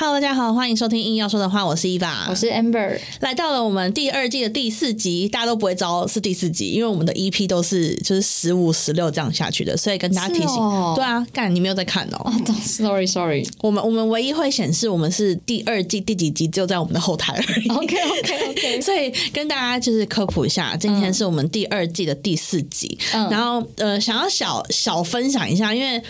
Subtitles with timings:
[0.00, 10.92] Hello，大家好，欢迎收听硬要说的话，我是伊娃，我是 Amber，来到了我们第二季的第四集，大家都不会知道是第四集，因为我们的 EP 都是就是十五、十六这样下去的，所以跟大家提醒，哦。
[10.94, 17.68] 对啊，干你没有在看哦，哦、s o r r y Sorry，我们我们唯一会显示我们是第二季第几集，就在我们的后台而已。
[17.68, 23.28] OK OK OK， 所以跟大家就是科普一下，今天是我们第二季的第四集，嗯。
[23.30, 26.00] 然后呃，想要小小分享一下，因为。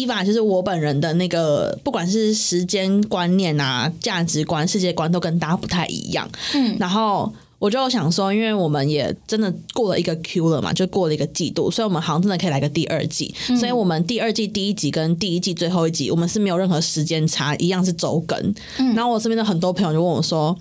[0.00, 6.28] 伊娃就是我本人的那个，不管是时间观念啊、价值观、世界观，都跟大家不太一样。
[6.54, 13.34] 嗯，然后我就想说，因为我们也真的过了一个 Q 了嘛，就过了一个季度，所以我们好像真的可以来个第二季。
[13.58, 18.38] 所以我们第二季第一集跟第一季最后一集，我们是没有任何时间差，一样是周更。
[18.78, 20.56] 嗯然后我身边的很多朋友就问我说：“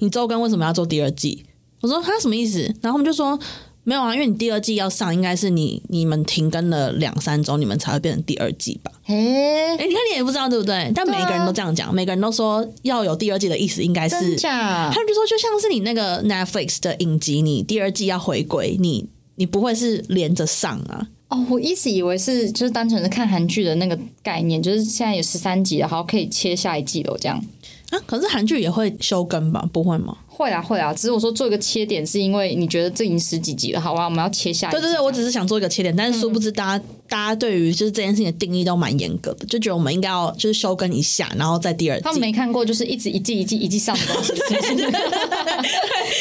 [0.00, 1.44] 你周更为什么要做第二季？”
[1.80, 3.38] 我说：“他什么意思？”然后我们就说。
[3.84, 8.92] 没有啊，因为你第二季要上，应该是你你们停更了两三周，你们才会变成第二季吧？
[9.06, 10.92] 哎，哎，你看你也不知道对不对？
[10.94, 14.88] 但每一个人都这样讲，每个人都说要有第二季的意思，应该是他？
[14.88, 21.08] 们就说，就像是你那个 Netflix 的影集，你第二季要回归，你你不会是连着上啊？
[21.28, 27.42] 哦，我一直以为是就是单纯的看韩剧的那个概念，就是现在有十三集了，好可以切下一季了，这样。
[27.90, 29.68] 啊，可是韩剧也会休更吧？
[29.72, 30.16] 不会吗？
[30.34, 34.76] 会啊会啊，只是我说做一个切点，是因为你觉得这已经十几集了，好吧，我们要切下一集。
[34.78, 42.02] 对对对，我只是想做一个切点，但是殊不知大家、大家对于就是这件事情的定义都蛮严格的，就觉得我们应该要就是休更一下，然后再第二季。
[42.02, 44.32] 他们没看过，就是一直一季一季一季上的东西，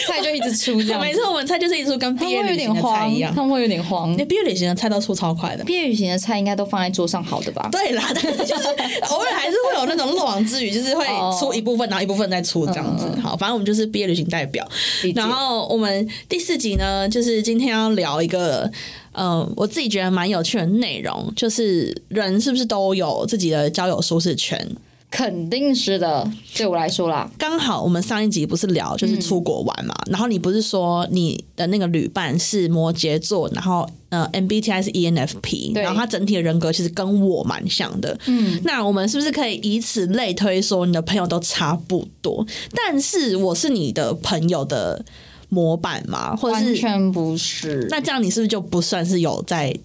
[0.08, 1.08] 菜就一直出这样子。
[1.08, 4.26] 每次我们菜就是一出跟毕业旅行的菜一样，，他们会有点慌那。
[4.26, 5.64] 毕业旅行的菜都出超快的。
[5.64, 7.70] 毕业旅行的菜应该都放在桌上好的吧？
[7.72, 8.68] 对啦，但是就是
[9.10, 13.08] 偶尔还是会有那种漏网之鱼，就是会哦出一部分，然后一部分再出这样子。
[13.22, 14.68] 好，反正我们就是毕业旅行代表。
[15.16, 18.70] 然后我们第四集呢，就是今天要聊一个，
[19.14, 24.68] 呃，我自己觉得蛮有趣的内容，就是人是不是都有自己的交友舒适圈？
[25.12, 38.18] 肯定是的，对我来说啦，刚好我们上一集不是聊就是出国玩嘛，然后你不是说你的那个旅伴是摩羯座，然后呃 MBTI 是 ENFP，然后他整体的人格其实跟我蛮像的。
[38.26, 42.46] 嗯，那我们是不是可以以此类推，说你的朋友都差不多？
[42.74, 45.04] 但是我是你的朋友的
[45.50, 46.34] 模板吗？
[46.38, 47.86] 或者完是全不是。
[47.90, 49.78] 那这样你是不是就不算是有在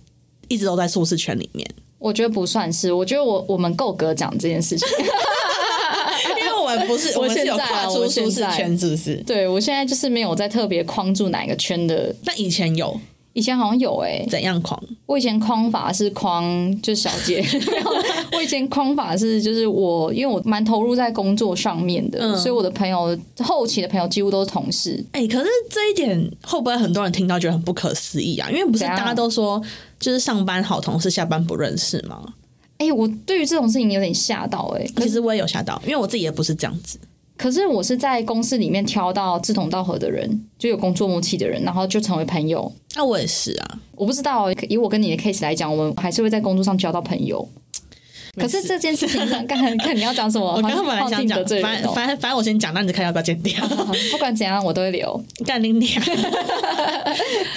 [0.47, 1.69] 一直都在舒适圈里面？
[2.06, 4.87] 我觉得不算是，我觉得我我们够格讲这件事情。
[6.39, 9.17] 因为我们不是，我我们是有现在啊跨出我舒适现在圈，是不是？
[9.27, 12.99] 对我现在就是没有在特别框住哪一个圈的，那以前有
[13.37, 14.83] 以前好像有诶、怎样框？
[15.05, 16.43] 我以前框法是框
[16.81, 17.45] 就是小姐，
[18.33, 25.05] 我以前框法是就是我因为我蛮投入在工作上面的，嗯所以我的朋友后期的朋友几乎都是同事。
[25.13, 28.49] 哎、可是这一点会不会很多人听到觉得很不可思议啊？
[28.51, 29.63] 因为不是大家都说，
[30.01, 32.23] 就是上班好同事，下班不认识吗？
[32.79, 36.99] 哎、我对于这种事情有点吓到哎、其实我也有吓到，因为我自己也不是这样子。
[37.37, 42.73] 可是我是在公司里面挑到志同道合的人，就有工作默契的人，然后就成为朋友。
[42.95, 47.47] 那我也是啊，我不知道，以我跟你的 case 来讲，我们还是会在工作上交到朋友。
[48.39, 53.67] 可是这件事情上，看看你要讲什么， 我刚刚本来想讲反正反正反正我先讲，那你就看要不要剪掉。
[54.13, 55.25] 不管怎样，我都会留。
[55.47, 56.03] 干你娘！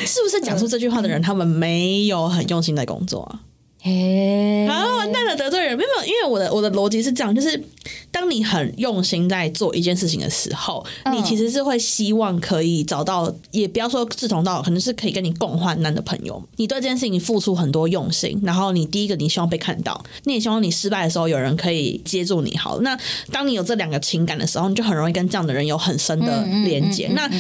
[0.06, 3.40] 是不是讲出这句话的人，他们没有很用心在工作啊？
[3.82, 5.78] 嘿，好，完蛋了，得罪人！
[5.78, 7.64] 没有，因为我的我的逻辑是这样，就是
[8.12, 16.44] 当你很用心在做一件事情的时候，嗯你其实是会希望可以找到，也不要说志同道合，可能是可以跟你共患难的朋友。
[16.58, 22.58] 你对这件事情付出很多用心，然后你第一个你希望被看到，你也希望你失败的时候有人可以接住你。
[22.58, 23.00] 好，那
[23.32, 27.08] 当你有这两个情感的时候，你就很容易跟这样的人有很深的连接。
[27.14, 27.32] 那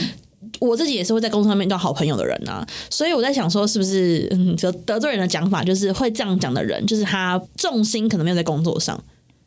[0.60, 9.02] 我自己也是会在工作上面遇到好朋友的人啊，所以我在想说，是不是嗯，得得罪人的讲法，就是会这样讲的人，就是他重心可能没有在工作上。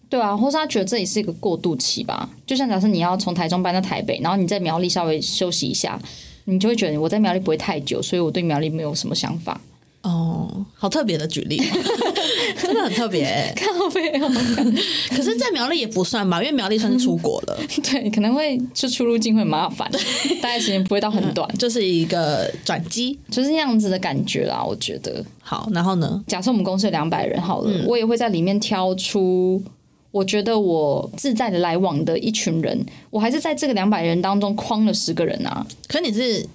[0.08, 2.28] 对啊，或是他觉得这里是一个过渡期吧。
[2.46, 5.98] 就像假设你要从台中搬到台北，然后你在苗栗稍微休息一下，
[6.44, 9.60] 你就会觉得我在苗栗不会太久，所以我对苗栗没有什么想法。
[10.02, 11.62] 哦，好特别的举例，
[12.60, 14.28] 真的很特别欸、靠背哦，
[15.10, 19.88] 可是，在苗栗也不算吧，因为苗栗算是出国了， 对，可能会就出入境会很麻烦，
[20.43, 23.16] 大概时间不会到很短，就是一个转机。
[23.31, 24.62] 就是那样子的感觉啦。
[24.62, 26.22] 我觉得，好，然后呢？
[26.26, 29.62] 假设我们公司有两百人好了，嗯我也会在里面挑出。
[30.10, 35.66] 我觉得我自在的来往的一群人，我还是在这个两百人当中框了十个人啊。
[35.88, 36.46] 可你是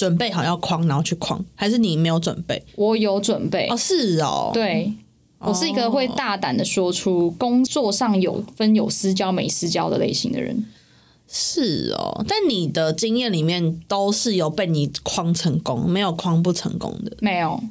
[0.00, 2.62] 准备好要框，然后去框，还是你没有准备？
[2.74, 4.90] 我有准备，哦，是哦，，对，
[5.40, 10.64] 我是一个会大胆的说出工作上有分有私交没私交的类型的人。
[11.28, 12.24] 是哦。
[12.26, 17.14] 但你的经验里面都是有被你框成功，没有框不成功的。
[17.20, 17.62] 没有，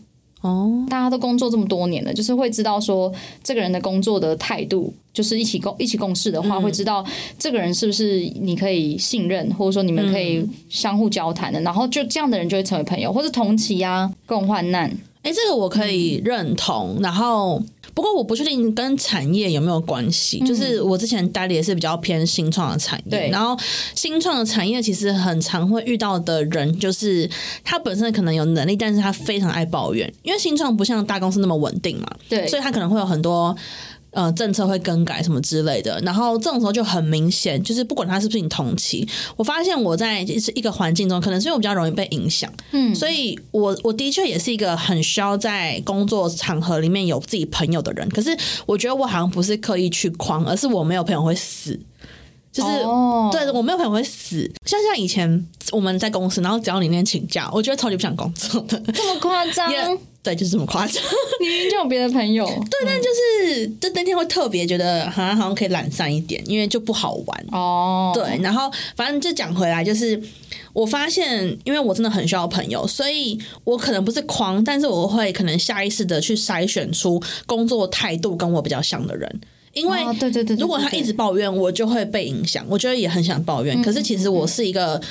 [0.41, 3.11] 哦，大家都工作这么多年了，就是会知道说
[3.43, 7.05] 这个人的工作的态度，就是一起共一起共事的话，会知道
[7.37, 14.89] 这个人是不是你可以信任，或者说你们可以相互交谈的，然后就这样的人就会成为朋友，或是同期啊，共患难。
[15.21, 16.97] 哎，这个我可以认同。
[17.01, 17.61] 然后，
[17.99, 20.39] 不过我不确定跟产业有没有关系。
[20.45, 23.61] 就是我之前待的也是比较偏新创的产业，对然后
[23.93, 27.29] 新创的产业其实很常会遇到的人，就是
[27.61, 33.53] 他本身可能有能力，但是他非常爱抱怨，因为新创不像大公司那么稳定嘛，对，所以他可能会有很多。
[34.11, 48.35] 呃，政策会更改什么之类的，然后这种时候就很明显，就是不管他是不是你同期，我发现我在是一个环境中，可能是因为我比较容易被影响，嗯，所以我我的确也是一个很需要在工作场合里面有自己朋友的人，可是
[48.65, 51.79] 我觉得我好像不是刻意去框，而是我没有朋友会死。
[52.51, 53.29] 就是、哦。
[53.31, 59.77] 对我没有朋友会死，像像以前我们在公司，然后只要你那天请假，我觉得超级不想工作的，这么夸张， 也
[60.21, 61.01] 对，就是这么夸张。
[61.39, 67.45] 你 明明就有别的朋友， 对，但就是就那天会特别觉得好像好像可以懒散一点，因为就不好玩。
[67.51, 70.21] 哦，对，然后反正就讲回来，就是
[70.73, 79.41] 我发现，因为我真的很需要朋友，所以我可能不是狂，但是我会可能下意识的去筛选出工作态度跟我比较像的人。
[79.73, 82.65] 因为哦对对对对如果他一直抱怨，我就会被影响。
[82.67, 85.01] 我觉得也很想抱怨，可是其实我是一个。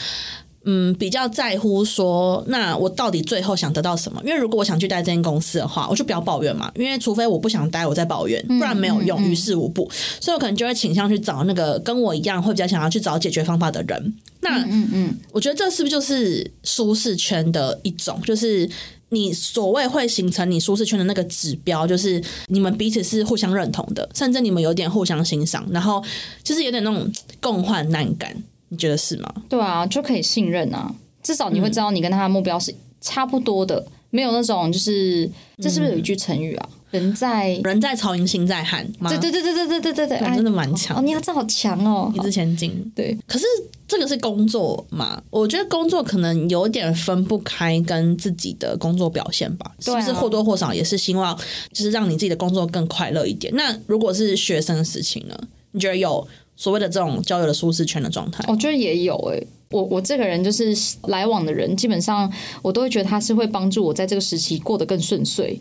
[0.65, 4.21] 嗯，比较在乎说，那我到底最后想得到什么？
[4.25, 6.71] 因为如果我想去待这间公司的话，我就不要抱怨嘛。
[6.75, 9.91] 因为除非我不想待，我再抱怨，不然没有用，于事无补。
[10.21, 14.15] 所以我可能就会倾向去找那个跟我一样会比较想要去找解决方法的人。
[14.41, 18.21] 那嗯嗯，我觉得这是不是就是舒适圈的一种？
[18.23, 18.69] 就是
[19.09, 26.03] 你所谓会形成你舒适圈的那个指标，就是你们彼此是互相认同的，甚至你们有点互相欣赏，然后
[26.43, 27.11] 就是有点那种
[27.41, 28.37] 共患难感。
[28.69, 29.33] 你觉得是吗？
[29.49, 35.31] 对啊，就可以信任啊，至少你会知道你跟他的目标是差不多的，没有那种就是
[35.61, 36.69] 这是不是有一句成语啊？
[36.91, 39.11] 人在人在曹营心在汉吗？
[39.11, 42.93] 对对对对对对对对对，哎真的蛮强哦，强，你要这好强哦，一掷千金。
[42.97, 43.45] 对，可是
[43.87, 45.23] 这个是工作嘛？
[45.29, 51.39] 我觉得工作可能有点分不开跟自己的工作表现吧，是不是或多或少也是希望
[51.73, 53.53] 就是让你自己的工作更快乐一点？
[53.55, 55.39] 那如果是学生的事情呢？
[55.73, 56.27] 你觉得有
[56.59, 58.45] 所谓的这种交友的舒适圈的状态？
[58.49, 65.59] 我觉得也有诶、我我这个人就是来往的人，基本上我都会觉得他是会帮助我在这个时期过得更顺遂。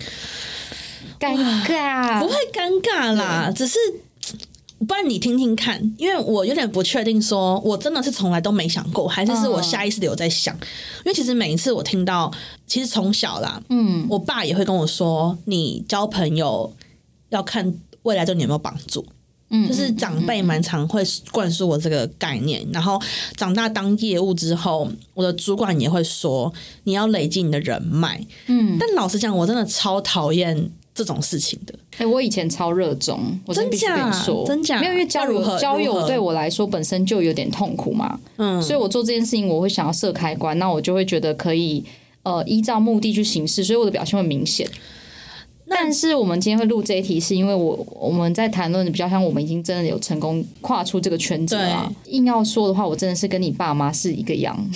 [1.18, 1.34] 尴
[1.64, 3.78] 尬不会尴尬啦，只是。
[4.88, 10.54] 不然你听听看，因为我有点不确定，说我真的是从来都没想过，还是是我下意识的有在想。
[10.54, 12.32] 因为其实每一次我听到，
[12.68, 16.72] 其实从小啦，嗯，我爸也会跟我说，你交朋友
[17.30, 17.74] 要看
[18.04, 19.04] 未来对你有没有帮助。
[19.50, 21.02] 嗯，就是长辈蛮常会
[21.32, 23.02] 灌输我这个概念，然后
[23.36, 26.54] 长大当业务之后，我的主管也会说
[26.84, 28.20] 你要累积你的人脉。
[28.48, 31.74] 嗯，但老实讲，我真的超讨厌这种事情的。
[31.98, 41.84] 哎、我以前超热衷，我真的真假没有，因为交友交友对我来说本身就有点痛苦嘛，嗯，所以我做这件事情我会想要设开关，那我就会觉得可以
[42.24, 44.70] 呃依照目的去行事，所以我的表现会明显。
[45.70, 51.92] 但是我们今天会录这一题，是因为我我们在谈论的比较像我们已经真的有成功跨出这个圈子了啊。
[52.06, 54.58] 硬要说的话，我真的是跟你爸妈是一个样。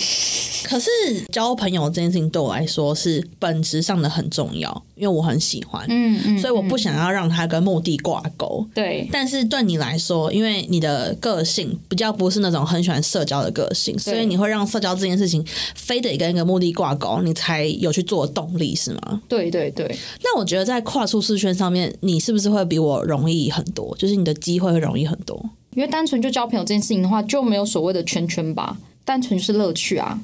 [0.64, 0.88] 可是
[1.30, 8.64] 交朋友这件事情对我来说是本质上的很重要，因为我很喜欢，嗯嗯，所以我不想要让它跟目的挂钩。
[8.72, 15.44] 对但是对你来说，因为你的个性比较不是那种很喜欢社交的个性，所以你会让社交这件事情
[15.74, 19.20] 非得跟一个目的挂钩，你才有去做的动力，是吗？
[19.28, 23.96] 对对对，那我觉得在跨出视圈上面，你是不是会比我容易很多？
[23.96, 25.42] 就是你的机会会容易很多。
[25.74, 30.20] 因为单纯就交朋友这件事情的话，就没有所谓的圈圈吧，单纯就是乐趣啊。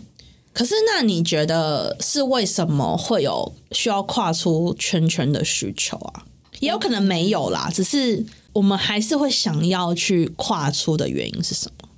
[0.52, 6.24] 可是，那你觉得是为什么会有需要跨出圈圈的需求啊？
[6.60, 11.88] 也有可能没有啦，只是我们还是会想要去跨出的原因是什么？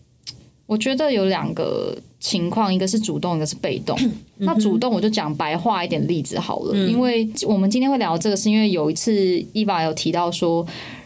[0.67, 3.99] 我觉得有两个情况，一个是主动，一个是被动。
[4.37, 9.13] 那主动我就讲白话一点例子好了，因为我们今天会聊这个，是因为有一次
[9.53, 10.65] 伊娃有提到说，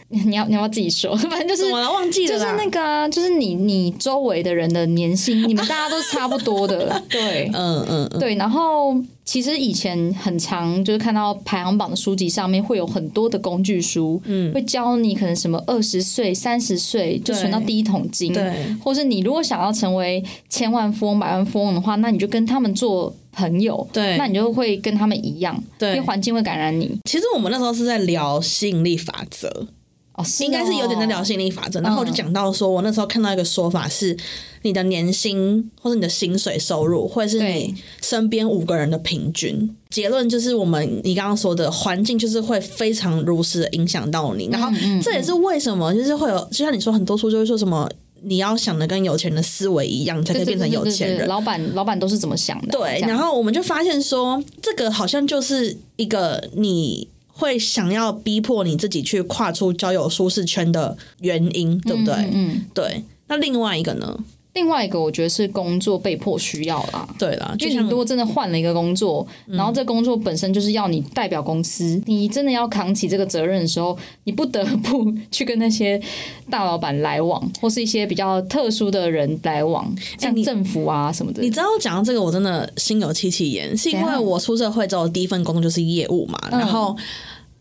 [0.09, 1.71] 你要你要要自己说， 反正就是？
[1.71, 7.49] 忘记了就是那个啊，就是你你周围的人的年薪，你们大家都是差不多的， 对。
[7.53, 8.95] 嗯嗯嗯，对，然后
[9.25, 18.53] 其实以前很常就是看到排行榜的书籍上面会有很多的工具书，嗯，会教你可能什么二十岁、三十岁就存到第一桶金，对，
[18.83, 26.95] 或是你如果想要成为千万富翁、百万富翁的话，那你就跟他们做朋友，对那你就会跟他们一样，对因为环境会感染你。
[27.09, 29.67] 其实我们那时候是在聊吸引力法则。
[30.15, 31.79] 哦，是应该是有点在聊心理法则。
[31.81, 34.15] 然后我就讲到说，我那时候看到一个说法是，
[34.61, 39.75] 你的年薪或者你的薪水收入，会是你身边五个人的平均。
[39.89, 44.49] 结论就是，我们你刚刚说的环境就是会非常如实的影响到你。
[44.51, 44.69] 然后
[45.01, 47.89] 这也是为什么，就是会有，就像你说，很多书就会说什么。
[48.27, 51.17] 你要想的跟有钱人的思维一样，你才可以变成有钱人。
[51.17, 52.69] 对对对对老板老板都是怎么想的？
[52.69, 62.13] 对，然后我们就发现说，这个好像就是一个你会想要逼迫你自己去跨出交友舒适圈的原因，对不对？
[62.31, 63.03] 嗯，对。
[63.27, 64.17] 那另外一个呢？
[64.55, 67.07] 另外一个我觉得是工作被迫需要啦。
[67.19, 76.01] 对啦，就像因为你如果真的换了一个工作，嗯然后这工作本身就是要你代表公司，你真的要扛起这个责任的时候，你不得不去跟那些
[76.49, 81.43] 大老板来往，或是一些比较特殊的人来往，像政府啊什么的。
[81.43, 86.95] 你知道讲到这个，我真的心有戚戚焉，是因为我出社会之后第一份工作就是业务嘛，然后。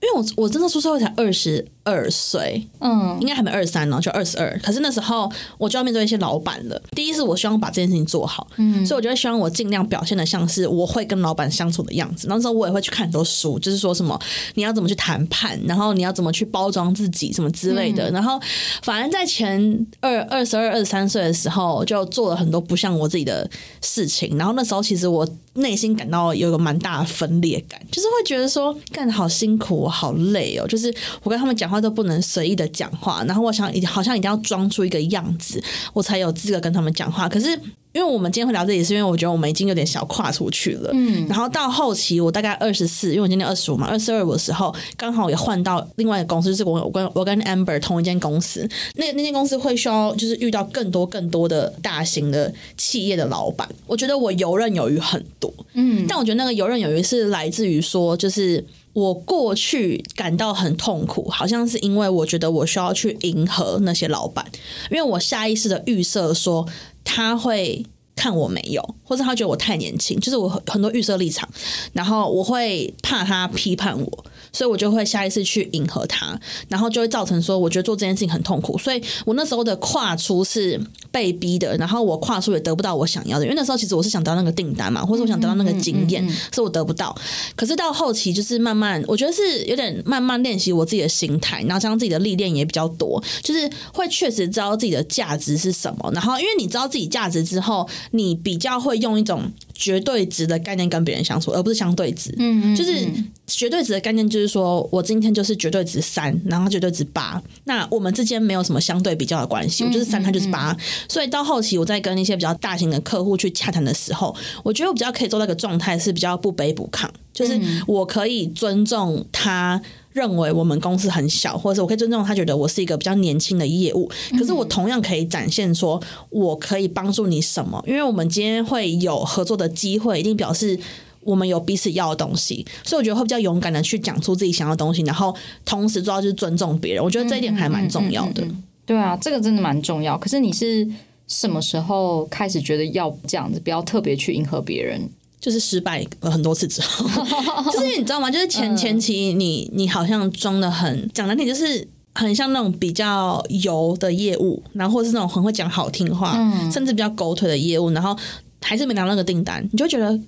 [0.03, 4.59] 因为我我真的出社会才二十二岁，嗯应该还没二十三呢，就二十二。
[4.63, 6.81] 可是那时候我就要面对一些老板了。
[6.93, 12.27] 第一是我希望把这件事情做好，嗯所以我就会希望我尽量表现的像是我会跟老板相处的样子。
[12.27, 14.19] 然后那时候我也会去看很多书，就是说什么
[14.55, 18.11] 你要怎么去谈判，然后你要怎么去包装自己，什么之类嗯的。
[18.11, 18.41] 然后
[18.83, 23.49] 反正在前二二十二、二十三岁的时候，就做了很多不像我自己的
[23.81, 24.37] 事情。
[24.39, 30.67] 然后那时候其实我内心感到有一个蛮大的分裂感，就是会觉得说干得好辛苦，我好累哦。
[30.67, 35.63] 就是我跟他们讲话都不能随意的讲话，然后我想好像一定要装出一个样子，
[35.93, 37.29] 我才有资格跟他们讲话。
[37.29, 37.49] 可是
[37.93, 40.91] 因为我们今天会聊这里，是因为我觉得我们已经有点小跨出去了。
[40.93, 55.53] 嗯，然后到后期我大概二十四，因为我今年二十五嘛，二十二的时候刚好也换到另外一个公司，就是我我跟我跟 Amber 同一间公司，那那间公司会需要就是遇到更多更多的大型的企业的老板，我觉得我游刃有余很多。
[55.75, 58.65] 嗯，但我觉得那个游刃有余是来自于说，就是
[58.95, 64.45] 我过去感到很痛苦，好像是因为我觉得我需要去迎合那些老板，
[64.91, 66.67] 因为我下意识的预设说
[67.05, 67.85] 他会。
[68.17, 71.49] 看我没有，或者他觉得我太年轻，就是我很多预设立场，
[71.93, 74.25] 然后我会怕他批判我，
[74.55, 80.81] 所以我就会下意识去迎合他，然后就会造成说，我觉得做这件事情很痛苦，所以我那时候的跨出是
[81.11, 87.15] 被逼的，然后我跨出也得不到我想要的，因为那时候其实我是想得到那个订单嘛，或者我想得到那个经验，所以我得不到。
[87.57, 99.43] 可是到后期就是慢慢，我觉得是有点慢慢练习我自己的心态，然后加上自己的历练也比较多，就是会确实知道自己的价值是什么，然后因为你知道自己价值之后，你比较会用一种
[99.75, 102.35] 绝对值的概念跟别人相处，而不是相对值。
[102.39, 103.07] 嗯嗯，就是
[103.47, 110.75] 绝对值的概念就是说我今天就是绝对值三，然后绝对值八，那我们之间没有什么相对比较的关系，我就是三，他就是八，
[111.09, 119.83] 所以到后期我在跟一些比较大型的客户去洽谈的时候，我觉得我比较可以做到一个状态是比较不卑不亢，就是我可以尊重他。
[120.15, 124.09] 认为我们公司很小，或者是我可以尊重他，觉得我是一个比较年轻的业务。
[124.39, 126.01] 可是我同样可以展现说，
[126.31, 127.83] 我可以帮助你什么？
[127.85, 130.79] 因为我们今天会有合作的机会，一定表示
[131.23, 132.65] 我们有彼此要的东西。
[132.85, 137.03] 所以我觉得会比较勇敢的去讲出自己想要的东西，然后同时做到就是尊重别人。
[137.03, 138.47] 我觉得这一点还蛮重要的。
[138.87, 140.17] 对啊，这个真的蛮重要。
[140.17, 140.89] 可是你是
[141.27, 145.11] 什么时候开始觉得要这样子，不要特别去迎合别人？
[145.45, 147.07] 就是失败了很多次之后，
[147.71, 148.31] 就是你知道吗？
[148.31, 156.33] 就是前前期你你好像装的很讲难听，就是很像那种比较油的业务，然后或是那种很会讲好听话，
[156.73, 158.17] 甚至比较狗腿的业务，然后
[158.63, 160.19] 还是没拿到那个订单，你就会觉得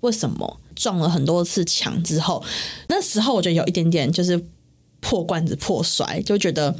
[0.00, 0.58] 为什么？
[0.74, 2.42] 撞了很多次墙之后，
[2.88, 4.42] 那时候我觉得有一点点就是
[5.04, 6.74] 破罐子破摔，就觉得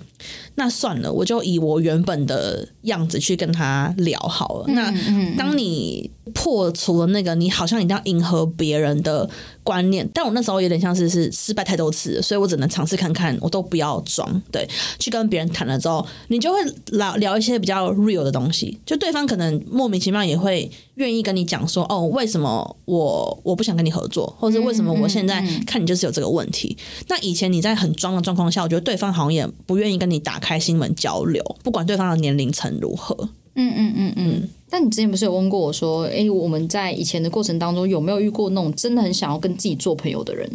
[0.54, 4.64] 那算了，我就以我原本的样子去跟他聊好了。
[4.68, 4.90] 那
[5.36, 9.28] 当你破除了那个你好像一定要迎合别人的
[9.64, 14.68] 观念，但我那时候有点像是是失败太多次，所以我只能尝试看看，我都不要装，对，
[15.00, 16.58] 去跟别人谈了之后，你就会
[16.92, 26.76] 聊聊一些比较 real 的东西，就对方可能莫名其妙也会愿意跟你讲说，哦，为什么我我不想跟你合作，或者是为什么我现在看你就是有这个问题。
[27.08, 33.16] 那以前你在很装的状况下，我觉得对方好像也不愿意跟你打开心门交流，不管对方的年龄层如何。
[33.56, 34.48] 嗯嗯嗯嗯。
[34.74, 40.50] 但你之前不是有问过我说，诶，我们在以前的过程当中有没有遇过那种真的很想要跟自己做朋友的人？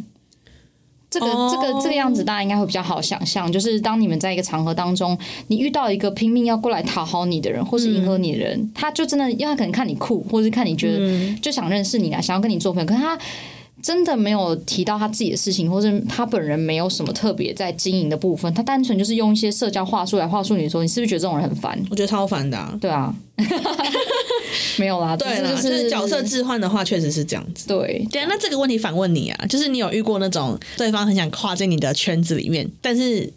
[1.09, 3.49] 这个、哦这个这个样子，大家应该会比较好想象。
[3.49, 13.17] 就是当你们在一个场合当中，你遇到一个拼命要过来讨好你的人，或是迎合你的人，他就真的，因为他可能看你酷，或是看你觉得、就想认识你啊，想要跟你做朋友，可是他。
[13.81, 21.77] 真的没有提到他自己的事情，或是他本人没有什么特别在经营的部分，他单纯就是用一些社交话术来话术你的时候，你是不是觉得这种人很烦？
[21.89, 22.77] 我觉得超烦的、啊。
[22.79, 23.13] 对啊，
[24.77, 27.67] 没有啦，对啦，只是就就是角色置换的话，确实是这样子。
[27.67, 33.31] 对对啊，那这个问题反问你啊，就是你有遇过那种对方很想跨进你的圈子里面，但是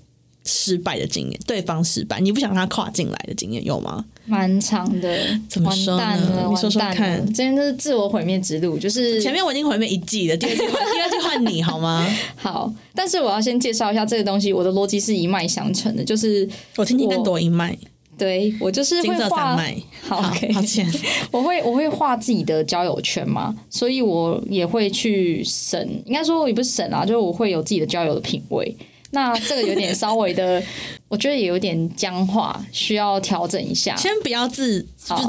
[0.44, 4.04] 失败的经验，对方失败，你不想他跨进来的经验有吗？
[4.24, 5.18] 蛮长的，
[5.48, 12.06] 怎么说呢完蛋了，你说说看今天这是自我毁灭之路，就是前面我已经毁灭一季了，第二季换第二季换你好吗？
[12.36, 12.72] 好。
[12.94, 17.76] 但是我要先介绍一下这个东西，我的逻辑是一脉相承的，就是我听听看我多一脉，
[18.18, 19.76] 对我就是会画，脉。
[20.02, 20.20] 好
[20.52, 20.86] 抱歉，
[21.30, 28.76] 我会我会画自己的交友圈嘛，所以我也会去审，应该说也不是审啊，就是我会有自己的交友的品味。
[29.14, 30.62] 那这个有点稍微的，
[31.08, 33.94] 我觉得也有点僵化，需要调整一下。
[33.96, 34.86] 先不要自，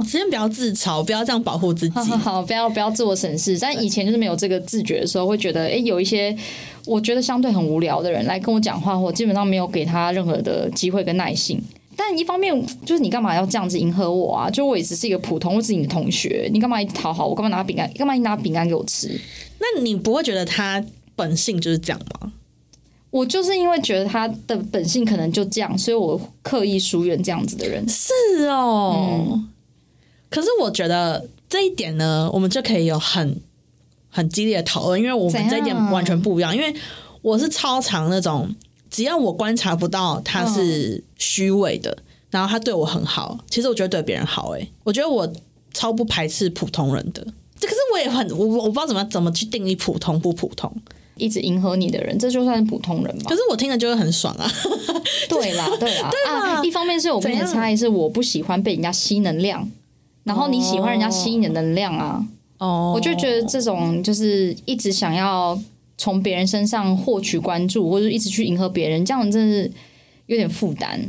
[0.08, 2.04] 先不要自嘲，不要这样保护自己 好。
[2.04, 3.60] 好好，不要不要自我审视。
[3.60, 6.36] 但以前就是没有这个自觉的时候，会觉得哎、诶有一些
[6.86, 11.62] 我觉得相对很无聊的人来跟我讲话，我基本上没有给他任何的机会跟耐性。
[11.96, 14.50] 但一方面就是你干嘛要这样子迎合我啊？
[14.50, 17.36] 就我也只是一个普通，我只是你的同学，你干嘛一直讨好我？
[17.36, 17.92] 干嘛拿饼干？
[17.94, 19.20] 干嘛一拿饼干给我吃？
[19.60, 20.84] 那你不会觉得他
[21.16, 22.32] 本性就是这样吗？
[23.14, 27.88] 我就是因为觉得他的本性可能就这样，所以我刻意疏远这样子的人。
[27.88, 28.12] 是
[28.48, 29.50] 哦，嗯
[30.32, 33.40] 可是我觉得这一点呢，我们就可以有很
[34.10, 36.56] 很激烈的讨论，因为我们这一点完全不一样。
[36.56, 36.74] 因为
[37.22, 38.50] 我是超常那种，
[38.90, 41.96] 只要我观察不到他是虚伪的，
[42.32, 45.32] 然后他对我很好，其实我觉得对别人好、欸，我觉得我
[45.72, 47.24] 超不排斥普通人的。
[47.60, 50.76] 这可是我也很我我不知道怎么怎么去定义普通不普通，
[51.24, 53.36] 一直迎合你的人，这就算是普通人吧可？
[53.36, 54.52] 是我听了就会很爽啊。
[55.30, 59.68] 对啦，对啦， 啊，一方面是我跟你的差异是我不喜欢被人家吸能量，
[60.24, 62.26] 然后你喜欢人家吸你的能量啊，
[62.58, 65.58] 哦，我就觉得这种就是一直想要
[65.98, 69.72] 从别人身上获取关注，或者一直去迎合别人，这样真的是
[70.28, 71.00] 有点负担。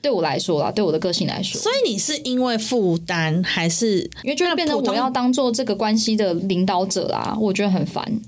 [0.00, 8.20] 对我来说啦，对我的个性来说，所以你是因为负担还是因为就会变成我要当做这个关系的领导者啦，我觉得很烦。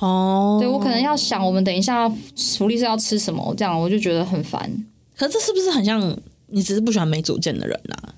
[0.00, 0.58] 哦？
[0.60, 2.08] 对我可能要想，我们等一下
[2.56, 4.70] 福利是要吃什么，这样我就觉得很烦。
[5.16, 6.16] 可是这是不是很像
[6.48, 8.14] 你只是不喜欢没主见的人啊？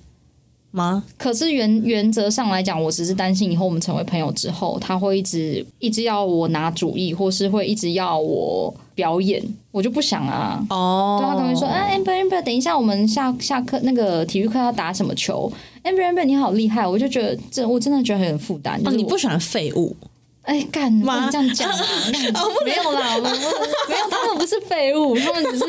[0.71, 1.03] 吗？
[1.19, 10.65] 可是原原则上来讲，我只是担心以后我们成为朋友之后，他会一直一直要我拿主意，或是会一直要我表演，我就不想啊。
[10.71, 15.51] 哦，对他可能会说：“哎、e Amber，等一下我们下下课那个体育课要打什么球
[15.83, 18.83] ？Amber Amber，你好厉害！”我就觉得这我真的觉得很负担。
[18.83, 19.95] 就哦，你不喜欢废物
[20.43, 21.77] 哎干，嘛这样讲啊！
[22.11, 25.65] 干没有啦，我我没有，他们不是废物， 他们只是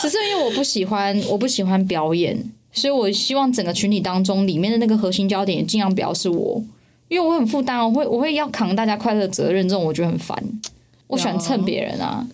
[0.00, 2.38] 只是因为我不喜欢，我不喜欢表演，
[2.72, 6.62] 所以我希望整个群体当中里面的那个核心焦点尽量不要是我，
[7.08, 10.40] 因为我很负担，我会我会要扛大家快乐的责任，这种我觉得很烦。
[11.08, 12.24] 我喜欢蹭别人啊，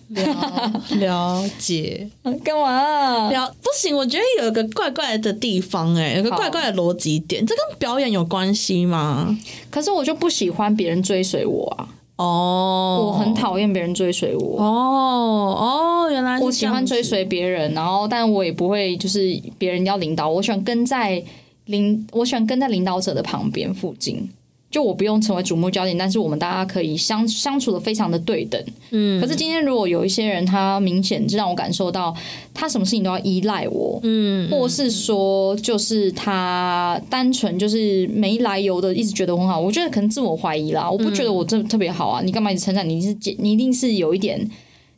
[0.99, 2.07] 了解
[2.43, 9.35] 干嘛啊、了不行，我觉得有一个怪怪的地方、哎，有个好怪怪的逻辑点，这跟表演有关系吗？
[9.71, 14.61] 可是我就不喜欢别人追随我啊，哦，我很讨厌别人追随我。
[14.61, 21.23] 哦哦，原来是我喜欢追随别人，然后但我也不会就是别人要领导我，我喜欢跟在
[21.67, 24.29] 领，我喜欢跟在领导者的旁边附近。
[24.75, 28.61] 就我不用成为瞩目焦点，但是我们大家可以相相处的非常的对等。
[28.91, 32.13] 嗯，可是今天如果有一些人，他明显就让我感受到
[32.53, 40.91] 他什么事情都要依赖我，嗯，或是说就是他单纯就是没来由的一直觉得我很好，我觉得可能自我怀疑啦。
[40.91, 42.95] 我不觉得我这特别好啊，你干嘛一直称赞你？
[42.95, 44.45] 你是你一定是有一点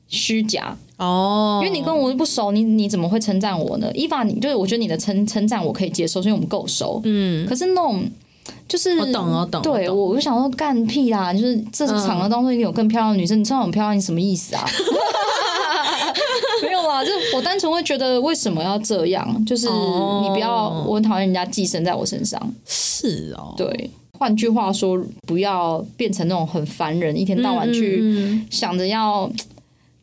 [0.08, 3.92] 虚假，哦，因为你跟我不熟，你你怎么会称赞我呢？
[3.94, 7.00] 伊凡，你就是我觉得你的称称赞我可以接受，是因为我们够熟。
[7.04, 8.04] 嗯，可是那种
[8.68, 11.34] 就是我懂我懂对我我就想说干屁啦！
[11.34, 14.66] 就是这场合当中一定有更漂亮的女生，你称赞我很漂亮，你什么意思啊？
[16.62, 19.46] 没有啦，就是我单纯会觉得为什么要这样？
[19.46, 22.42] 就是哦你不要，我很讨厌人家寄生在我身上。
[22.66, 29.30] 是哦，对，换句话说，不要变成那种很烦人，一天到晚去嗯想着要。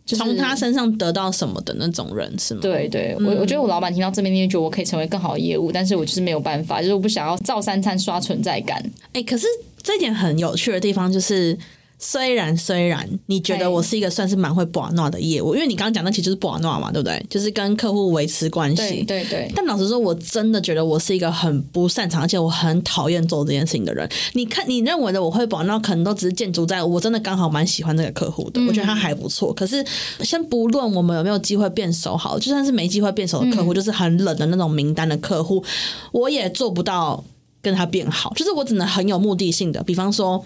[0.05, 8.85] 就是从他身上得到什么的那种人是吗？，对对，我我觉得我老板听到这边，因为觉得我可以成为更好的业务，但是我就是没有办法，就是我不想要照三餐刷存在感。
[9.13, 9.47] 哎、可是
[9.83, 11.59] 这一点很有趣的地方就是。
[12.07, 17.27] 虽然虽然你觉得我是一个算是蛮会不诺的业务，因为你刚刚讲的其实就是不诺嘛，对不对？
[17.31, 19.03] 就是跟客户维持关系。
[19.05, 24.07] 对对，但老实说，我真的觉得我是一个很不擅长，而且我很讨厌做这件事情的人。
[24.35, 29.51] 你看，你认为的我会保那可能都只是建筑在我真的刚好蛮喜欢这个客户的，我觉得他还不错。
[29.55, 29.83] 可是
[30.21, 35.65] 先不论我们有没有机会变熟，好，就算是没机会变熟的客户，就是很冷的那种名单的客户，
[36.13, 37.25] 我也做不到
[37.63, 38.31] 跟他变好。
[38.35, 40.45] 就是我只能很有目的性的，比方说。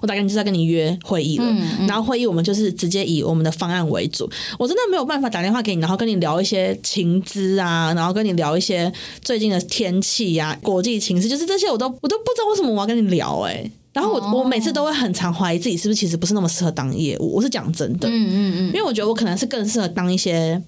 [0.00, 1.44] 我大概就是在跟你约会议了，
[1.86, 4.28] 然后会议我们就是直接以我们的方案为主。
[4.58, 20.60] 我真的没有办法打电话给你，然后跟你聊一些情资啊，然后跟你聊一些最近的天气呀、国际情势，就是这些我都我都不知道为什么我要跟你聊哎、然后我、我每次都会很常怀疑自己是不是其实不是那么适合当业务，我是讲真的，嗯嗯嗯，因为我觉得我可能是更适合当一些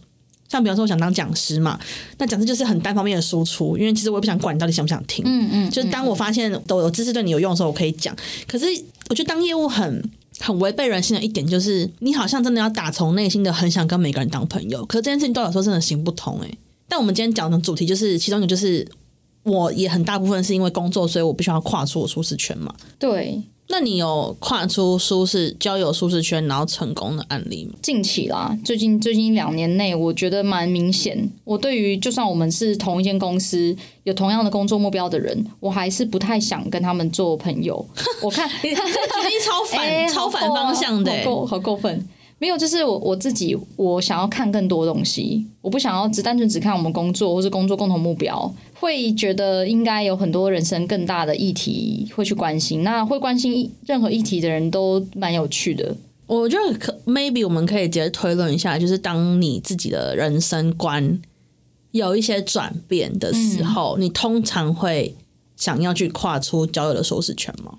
[0.49, 1.79] 像比方说，我想当讲师嘛，
[2.19, 5.25] 那讲师就是很单方面的输出，因为其实我也不想管你到底想不想听。
[5.27, 8.17] 嗯嗯，就是当我发现都有知识对你有用的时候，我可以讲。
[8.47, 8.67] 可是
[9.11, 16.59] 我觉得当业务很很违背人性的一点，就是你好像真的要打从内心的很想跟每个人当朋友，可是这件事情对我来说真的行不通诶、
[16.89, 18.87] 但我们今天讲的主题就是其中一个就是。
[19.45, 22.75] 我也很大部分是因为工作，所以我必须要跨出我舒适圈嘛。
[22.99, 27.74] 对，那你有跨出舒适交友舒适圈，然后成功的案例吗？
[27.83, 31.31] 近期啦，最近最近两年内，我觉得蛮明显。
[31.44, 37.87] 我对于就算我们是同一间公司，有同样的工作目标的人，我还是不太想跟他们做朋友。
[38.22, 42.09] 我看这个举例超反、 哎超反方向的、欸好过好过分。
[42.40, 52.83] 没有，就是我我自己，我想要看更多东西，我不想要只单纯只看我们工作或是工作共同目标，会觉得应该有很多人生更大的议题会去关心。
[52.83, 55.97] 那会关心任何议题的人都蛮有趣的。
[56.27, 61.21] 我觉得可 maybe 我们可以直接推论一下，就是当你自己的人生观
[61.93, 65.17] 有一些转变的时候，你通常会
[65.57, 67.79] 想要去跨出交友的舒适圈吗？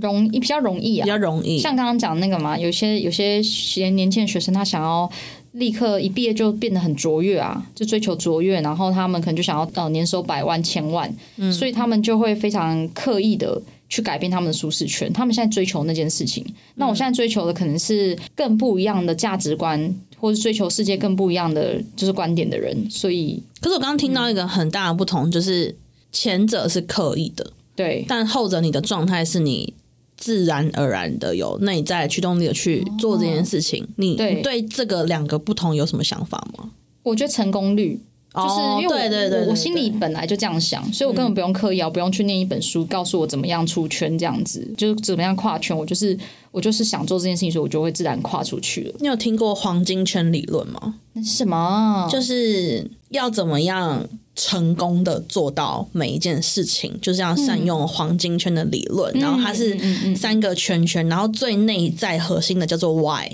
[0.00, 1.04] 容易比较容易啊。
[1.04, 5.10] 比，较容易，像刚刚讲那个嘛，有些有些学年轻的学生，他想要
[5.52, 11.12] 立刻一毕业就变得很卓越啊，就追求卓越，然后他们可能就想要呃年收百万、千万，
[11.52, 15.12] 所以他们就会非常刻意的去改变他们的舒适圈。
[15.12, 16.44] 他们现在追求那件事情，
[16.76, 22.88] 那我现在追求的可能是更不一样的价值观，或是追求世界更不一样的就是观点的人。
[22.88, 25.74] 所以可是我刚刚听到一个很大的不同，就是
[26.12, 28.04] 前者是刻意的，对。
[28.06, 29.74] 但后者你的状态是你
[30.20, 33.84] 自然而然的有内在驱动力的去做这件事情。
[33.96, 36.70] 你对你对这个两个不同有什么想法吗？
[37.02, 37.98] 我觉得成功率
[38.32, 45.76] 就是因为我、哦对对对对我我心里本来就这样想，所以我根本不用刻意啊，我不用去念一本书告诉我怎么样出圈这样子，就是怎么样跨圈。
[45.76, 46.16] 我就是
[46.52, 48.94] 我就是想做这件事情，所以我就会自然跨出去了。
[49.00, 50.96] 你有听过黄金圈理论吗？
[51.14, 52.06] 那是什么？
[52.12, 59.12] 就是要怎么样成功的做到每一件事情，就是要善用黄金圈的理论。
[59.14, 59.76] 然后它是
[60.14, 63.28] 三个圈圈，然后最内在核心的叫做 why，、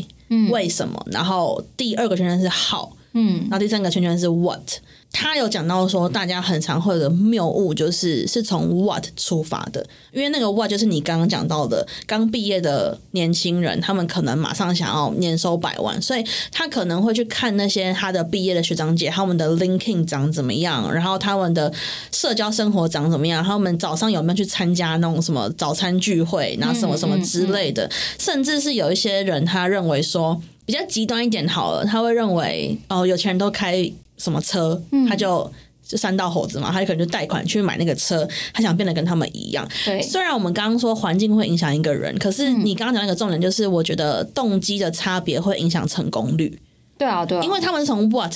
[0.50, 1.00] 为什么？
[1.10, 4.80] 然后第二个圈圈是 how，嗯，然后第三个圈圈是 what。
[5.18, 21.72] 他有讲到说，大家很常会的谬误，就是是从 what 出发的，因为那个 what 就是你刚刚讲到的，刚毕业的年轻人，他们可能马上想要年收百万，所以他可能会去看那些他的毕业的学长姐，他们的 linking 长怎么样，然后他们的
[22.12, 35.50] 社交生活长怎么样，他们早上有没有去参加那种什么早餐聚会，然后什么什么之类的，甚至是有一些人他认为说比较极端一点好了，他会认为哦，有钱人都开什么车，他就。
[35.88, 39.64] 就三道猴子嘛，他可能就贷款去买那个车，他想变得跟他们一样。
[39.84, 46.60] 对虽然我们刚刚说环境会影响一个人，可是你刚刚讲那个重点就是，我觉得动机的差别会影响成功率，
[46.98, 48.34] 对啊对啊，因为他们是从 what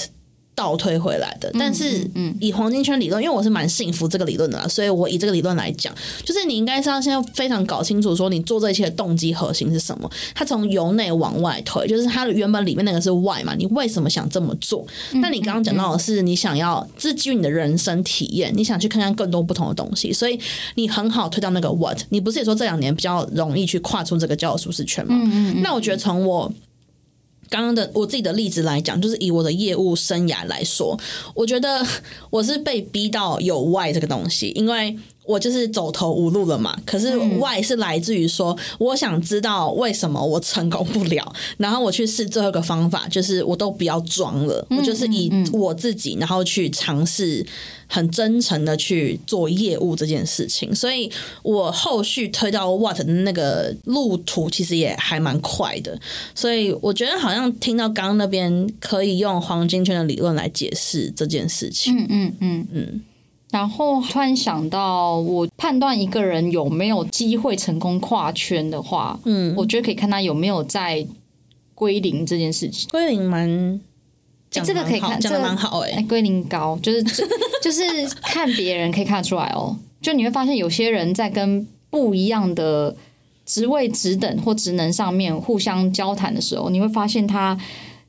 [0.60, 1.50] 倒推回来的。
[1.54, 2.06] 但是
[2.38, 5.90] 以黄金圈理论，因为我是蛮信服这个理论的啦，所以我以这个理论来讲，
[6.22, 10.10] 就是你应该是要现在非常搞清楚，说你做这一切的动机核心是什么。
[10.34, 14.86] 它从由内往外推，就是它原本里面那个是 why 嘛，你为什么想这么做？
[15.14, 20.38] 那你刚刚讲到的是你想要，这是基于你的人生体验，你想去看看更多不同的东西，所以
[20.74, 21.98] 你很好推到那个 what。
[22.10, 25.16] 你不是也说这两年比较容易去跨出这个交友舒适圈吗？
[25.62, 26.52] 那我觉得从我。
[27.50, 30.98] 刚刚的我自己的例子来讲，就是以我的业务生涯来说，
[31.34, 31.84] 我觉得
[32.30, 34.96] 我是被逼到有 Y 这个东西，因为
[35.30, 36.76] 我就是走投无路了嘛。
[36.84, 47.46] 可是 why 是来自于说，我想知道为什么我成功不了，然后我去试最后一个方法，就是我都不要装了，我就是以我自己，然后去尝试
[47.86, 50.74] 很真诚的去做业务这件事情。
[50.74, 51.10] 所以
[51.42, 55.98] 我后续推到 What 的那个路途其实也还蛮快的。
[56.34, 61.96] 所以我觉得好像听到刚刚那边可以用黄金圈的理论来解释这件事情。
[61.96, 63.00] 嗯嗯嗯嗯。
[63.50, 71.06] 然后突然想到，我判断一个人有没有机会成功跨圈的话，嗯，我觉得可以看他有没有在
[71.74, 72.88] 归零这件事情。
[72.90, 73.80] 归零蛮。
[74.50, 77.00] 讲这个可以看，讲的蛮好哎、欸，归零高就是
[77.62, 77.82] 就是
[78.20, 79.76] 看别人可以看得出来哦。
[80.02, 82.96] 就你会发现有些人在跟不一样的
[83.46, 87.56] 职位、职等或职能上面互相交谈的时候，你会发现他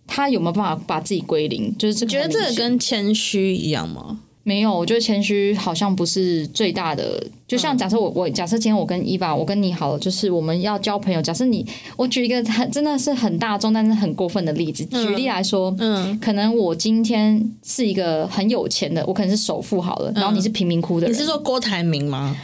[0.07, 1.75] 他有没有办法把自己归零？
[1.77, 4.21] 就是这觉得这个跟谦虚一样吗？
[4.43, 7.23] 没有，我觉得谦虚好像不是最大的。
[7.47, 11.21] 就像假设我我假设今天我跟伊娃，我跟你好了，就是我们要交朋友。
[11.21, 11.63] 假设你，
[11.95, 22.35] 我举一个很真的是很大众但是很过分的例子，举例来说，嗯，可能我今天是一个很有钱的，我可能是首富好了，然后你是贫民窟的人，你是说郭台铭吗？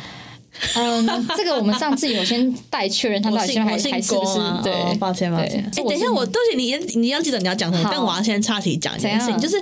[0.75, 4.39] 嗯，这个我们上次有先代确认他到底现在还还是不是？
[4.63, 5.63] 对，抱歉抱歉。
[5.63, 9.55] 哎，等一下，我对不起你，你要记得你要讲什么，但我要先插题讲一件事情，就是。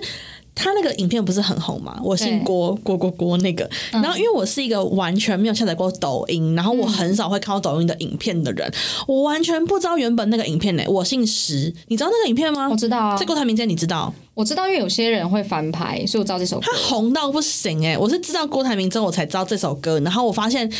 [0.55, 1.99] 他那个影片不是很红嘛？
[2.01, 3.69] 我姓郭，郭郭郭那个。
[3.91, 8.73] 然后因为我是一个完全没有下载过抖音，然后我很少会看到抖音的影片的人，
[9.07, 10.83] 我完全不知道原本那个影片呢。
[10.87, 12.69] 我姓石，你知道那个影片吗？
[12.69, 13.17] 我知道啊。
[13.17, 14.13] 这郭台铭在你知道？
[14.33, 16.65] 我知道，因为有些人会翻拍，所以我知道这首歌。
[16.65, 17.97] 他红到不行哎！
[17.97, 19.99] 我是知道郭台铭之后，我才知道这首歌。
[19.99, 20.71] 然后我发现。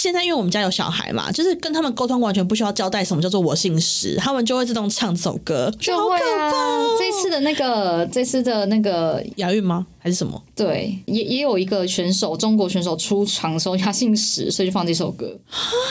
[0.00, 6.50] 现在因为我们家有小孩嘛，就是跟他们沟通完全不需要交代什么叫做我姓石，他们就会自动唱这首歌，就会啊。
[6.98, 9.86] 这次的那个，这次的那个亚运吗？
[9.98, 10.42] 还是什么？
[10.56, 15.38] 对，也也有一个选手，中国选手出场的时候他姓石，所以就放这首歌，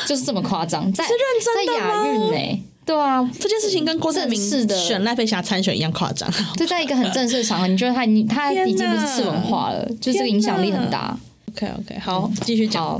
[0.07, 0.91] 就是这么夸张。
[0.91, 2.59] 在在亚运呢？
[2.87, 4.41] 对啊，这件事情跟郭台铭
[4.71, 6.27] 选赖佩霞参选一样夸张。
[6.57, 11.15] 就在一个很正式的场合，你觉得他他已经不是次文化了，就这个影响力很大。
[11.51, 12.99] OK OK，好，继续讲。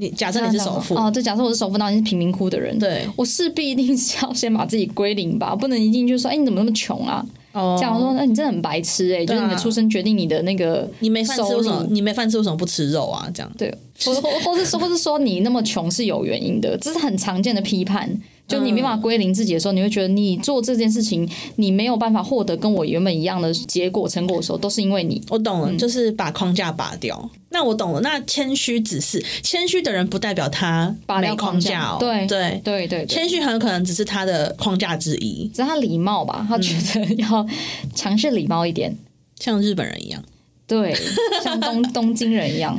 [0.00, 7.24] 你假设你是首富哦，对，假设我是首富，那你是贫民窟的人，对我势必一定是要先把自己归零吧，不能一进去说，哎，你怎么那么穷啊？
[7.52, 11.86] 哦，假如说，那你真的很白痴哎，就是你的出生决定你的那个你没饭吃为什么？
[11.90, 13.28] 你没饭吃为什么不吃肉啊？
[13.34, 18.08] 这样对，或或或是说，或是说你那么穷是有原因的，这是很常见的批判。
[18.50, 25.22] 就你没办法归零自己的时候，你会觉得你做这件事情，你没有办法获得跟我原本一样的结果成果的时候，都是因为你。
[25.30, 27.30] 我懂了，就是把框架拔掉。
[27.50, 28.00] 那我懂了。
[28.00, 31.96] 那谦虚只是谦虚的人，不代表他拔掉框架哦。
[32.00, 36.46] 对对对对，谦虚很可能只是他的框架之一，只是他礼貌吧？
[36.48, 37.46] 他觉得要
[37.94, 38.96] 尝试礼貌一点，
[39.38, 40.22] 像日本人一样。
[40.70, 40.94] 对，
[41.42, 42.78] 像东东京人一样，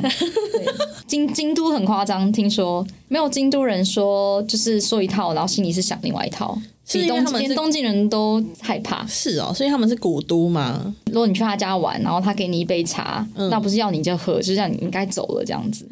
[1.06, 6.58] 京京都很夸张，听说没有京都人说就是说一套，然后心里是想另外一套。
[6.90, 10.94] 比东连东京人都害怕，是哦，所以他们是古都嘛。
[11.06, 15.86] 如果你去他家玩，然后他给你一杯茶，那不是要你就喝，就是让你应该走了这样子，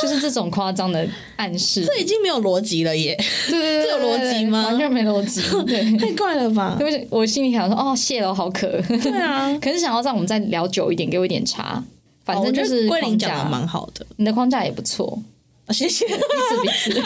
[0.00, 1.84] 就是这种夸张的暗示。
[1.84, 3.14] 这已经没有逻辑了耶！
[3.48, 4.64] 对对对， 这有逻辑吗？
[4.64, 6.76] 完全没逻辑， 对，太怪了吧？
[6.78, 8.66] 对不起，我心里想说，哦，谢了，好渴。
[8.88, 11.82] 对啊， 可是想要让我们再聊久一点，给我一点茶。
[12.24, 15.20] 反正就是桂林讲的蛮好的，你的框架也不错。
[15.70, 17.02] 谢谢，彼此彼此，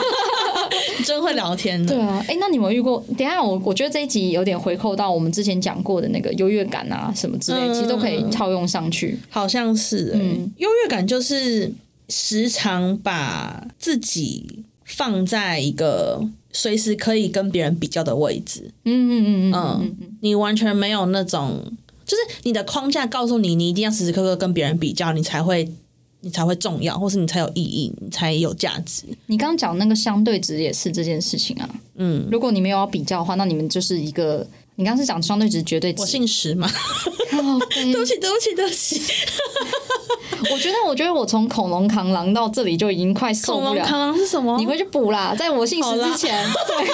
[1.05, 1.95] 真会聊天的。
[1.95, 3.05] 对啊，哎，那你们遇过？
[3.17, 9.19] 等下我我觉得这一集有点回扣到我们之前讲过的那个优越感啊，什么之类，其实都可以套用上去。
[9.29, 11.73] 好像是，嗯，优越感就是
[12.09, 18.71] 时常把自己放在一个随时可以跟别人比较的位置。
[18.85, 21.63] 嗯嗯嗯嗯嗯，你完全没有那种，
[22.05, 25.69] 就是你的框架告诉你，你一定要时时刻刻跟别人比较，你才会。
[26.21, 29.03] 你才会重要，或是你才有意义，你才有价值。
[29.27, 31.69] 你刚刚讲那个相对值也是这件事情啊。
[31.97, 34.47] 嗯，如果你没有要比较的话，那你们就是一个。
[34.79, 36.03] 你刚刚是讲相对值绝对值。
[36.03, 36.69] 我姓石嘛。
[37.33, 39.01] 对不起，对不起，对不起。
[40.53, 43.67] 我觉得，我觉得我从恐龙扛狼到这里就已经快受不了。
[43.69, 44.55] 恐龙扛狼是什么？
[44.61, 46.47] 你回去补啦，在我姓石之前。
[46.69, 46.87] 对。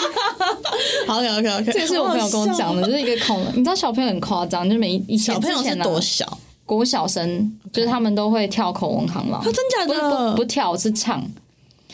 [1.08, 1.72] 好，OK，OK，OK。
[1.72, 3.52] 这是我朋友跟我讲的，就是一个恐龙。
[3.52, 6.38] 你知道小朋友很夸张，就是每以前小朋友是多小。
[6.64, 9.42] 国小生就是他们都会跳口红行嘛？
[9.44, 10.30] 真假的？
[10.30, 11.22] 不不跳是唱。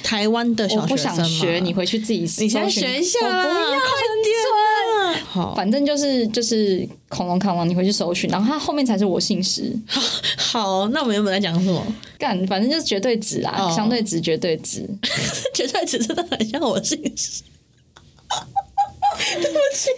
[0.00, 3.18] 台湾的小学生学，你回去自己你先学一下。
[3.18, 3.88] 不要快
[4.22, 5.24] 点。
[5.24, 9.76] 好，反正就是就是恐龙扛王，你回去搜寻，然后他后面才是我姓石。
[10.36, 11.84] 好，那我们原本在讲什么？
[12.16, 14.88] 干，反正就是绝对值啊，相对值，绝对值，
[15.52, 17.42] 绝对值真的很像我姓石。
[19.40, 19.90] 对不起。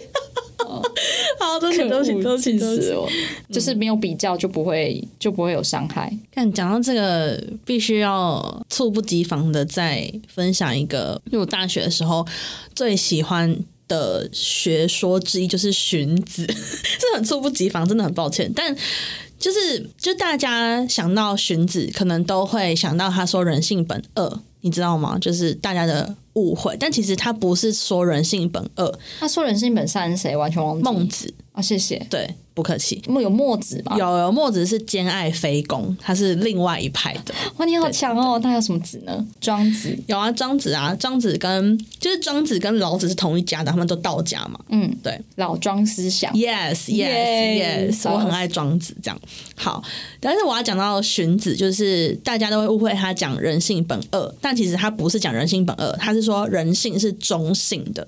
[1.39, 3.09] 好，都起都起都起死我！
[3.51, 6.11] 就是没有比较，就不会就不会有伤害。
[6.31, 12.25] 看讲到这个，必须要猝不及防的再分享一个，因为我大学的时候
[12.75, 16.45] 最喜欢的学说之一就是荀子，
[16.99, 18.51] 这很猝不及防，真的很抱歉。
[18.55, 18.75] 但
[19.39, 24.41] 就是就大家想到荀子，可能都会想到他说“人性本恶”。
[24.61, 25.17] 你知道吗？
[25.19, 30.35] 就是大家的误会，但其实他不是说人性本恶，他说人性本善是谁？
[30.35, 30.83] 完全忘记。
[30.83, 32.05] 孟子啊，谢谢。
[32.09, 32.35] 对。
[32.53, 33.95] 不客气，有墨子吧？
[33.97, 37.33] 有有墨子是兼爱非攻，他是另外一派的。
[37.55, 38.37] 哇，你好强哦！
[38.37, 39.25] 他有什么子呢？
[39.39, 44.59] 庄子有啊，庄子啊，庄子跟就是庄子跟老子是同一家的，他们都道家嘛。
[44.67, 46.29] 嗯，对，老庄思想。
[46.33, 48.93] Yes Yes Yes，我很爱庄子。
[49.01, 49.17] 这样
[49.55, 49.81] 好，
[50.19, 58.07] 但是我要讲到荀子，就是大家都会误会他讲人性本恶，但其实他不是讲人性本恶，他是说人性是中性的。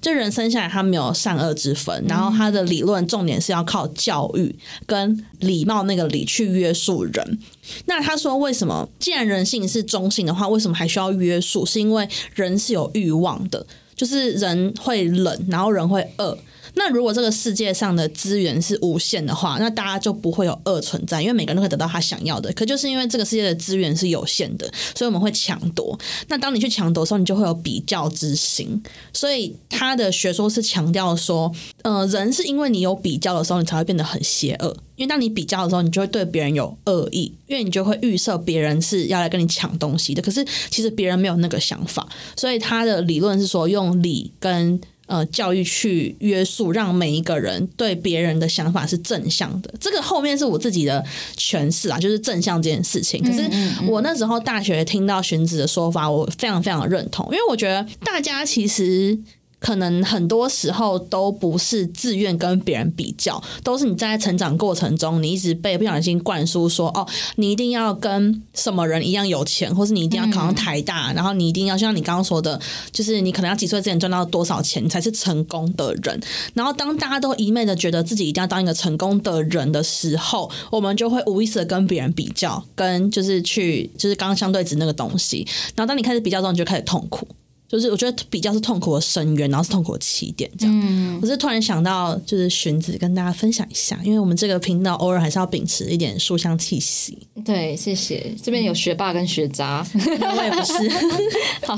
[0.00, 4.54] 就人生下来，他没有善恶之分，然后他的理论重点是要靠教育
[4.86, 7.38] 跟礼貌那个礼去约束人。
[7.86, 11.66] 那他说，为什么既然人性是中性的话，为什么还需要约束？
[11.66, 13.66] 是因为人是有欲望的，
[13.98, 16.38] 就是人会冷，然后人会饿。
[16.74, 22.52] 那如果这个世界上的资源是无限的话，那大家就不会有恶存在，因为每个人都可以得到他想要的。
[22.52, 25.98] 可就是因为这个世界的资源是有限的，所以我们会抢夺。
[26.28, 28.80] 那当你去抢夺的时候，你就会有比较之心。
[29.12, 34.76] 所以他的学说是强调说，呃，人是因为你有比较的时候，你才会变得很邪恶。
[34.98, 40.20] 因为当你比较的时候，你就会对别人有恶意，因为你就会预设别人是要来跟你抢东西的。
[40.20, 42.06] 可是其实别人没有那个想法，
[42.36, 49.72] 所以他的理论是说用理跟呃教育去约束，让每一个人对别人的想法是正向的。
[49.80, 51.04] 这个后面是我自己的
[51.36, 53.22] 诠释啊，就是正向这件事情。
[53.22, 53.48] 可是
[53.88, 59.16] 我那时候大学听到荀子的说法，我非常非常认同，因为我觉得大家其实。
[59.60, 72.60] 可能很多时候都不是自愿跟别人比较，都是你在成长过程中，你一直被不小心灌输说，哦，你一定要跟什么人一样有钱，或是你一定要考上台大，然后你一定要像你刚刚说的，
[72.92, 76.20] 就是你可能要几岁之前赚到多少钱，你才是成功的人。
[76.54, 85.46] 然后当大家都一昧的觉得自己一定要当一个成功的人的时候，我们就会无意识的跟别人比较，跟就是去就是刚刚相对值那个东西。
[85.74, 87.26] 然后当你开始比较之后，你就开始痛苦。
[87.68, 91.18] 就是我觉得比较是痛苦的深渊，然后是痛苦的起点，这样。
[91.20, 97.18] 我是突然想到，就是荀子跟大家分享一下，因为我们这个频道偶尔还是要秉持一点书香气息。
[97.44, 98.34] 对，谢谢。
[98.42, 100.90] 这边有学霸跟学渣，我也不是。
[101.66, 101.76] 好，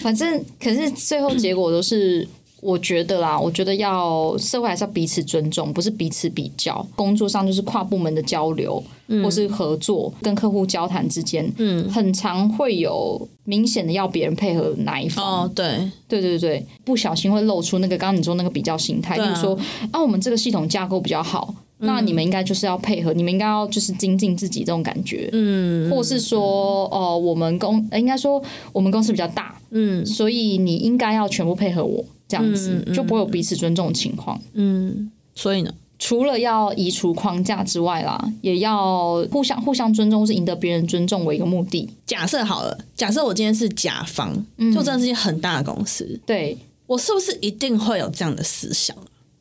[0.00, 2.26] 反正可是最后结果都是。
[2.60, 6.84] 我觉得啦，我觉得要社会还是要彼此尊重，不是彼此比较。
[6.96, 8.82] 工作上就是跨部门的交流，
[9.22, 15.44] 或是合作，跟客户交谈之间，嗯，很常会有明显的要别人配合哪一方。
[15.44, 19.56] 哦，对，对对对不小心会露出那个刚刚你说那个比较心态，就是说
[19.92, 28.42] 啊，我们这个系统架构比较好，那你们应该就是要配合，你们应该要就是精进自己这种感觉，嗯，或是说哦，我们公应该说
[28.72, 32.04] 我们公司比较大，嗯，所以你应该要全部配合我。
[32.28, 34.40] 这样子就不会有彼此尊重的情况。
[34.54, 41.88] 嗯，所以呢，除了要移除框架之外啦，也要互相互相尊重，是赢得别人尊重为一个目的。
[42.04, 44.34] 假设好了，假设我今天是甲方，
[44.74, 48.96] 就真的是一很大的公司，对我是不是一定会有这样的思想？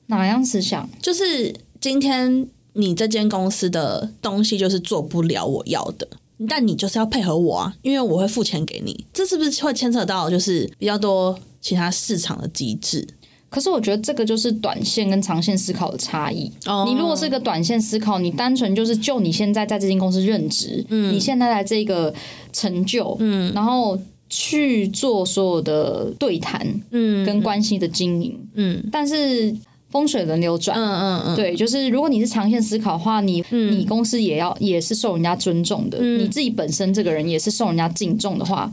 [0.08, 0.88] 哪样思想？
[1.02, 6.08] 就是今天你这间公司的东西就是做不了我要的，
[6.48, 9.06] 但你就是要配合我啊，因为我会付钱给你。
[9.12, 11.38] 这是不是会牵扯到就是比较多？
[11.66, 13.08] 其他市场的机制，
[13.50, 16.52] 可是我觉得这个就是短线跟长线思考的差异。
[16.86, 21.12] 你如果是一个短线思考，你单纯就是就你现在在这间公司任职，嗯。
[21.12, 22.14] 你现在的这个
[22.54, 24.00] 成就，嗯，然后
[24.30, 29.52] 去做所有的对谈，嗯，跟关系的经营，嗯，但是
[29.90, 38.72] 风水轮流转，嗯嗯嗯，对，就是如果你是长线思考的话，你你公司也要也是受人家尊重的，你自己本身这个人也是受人家敬重的话。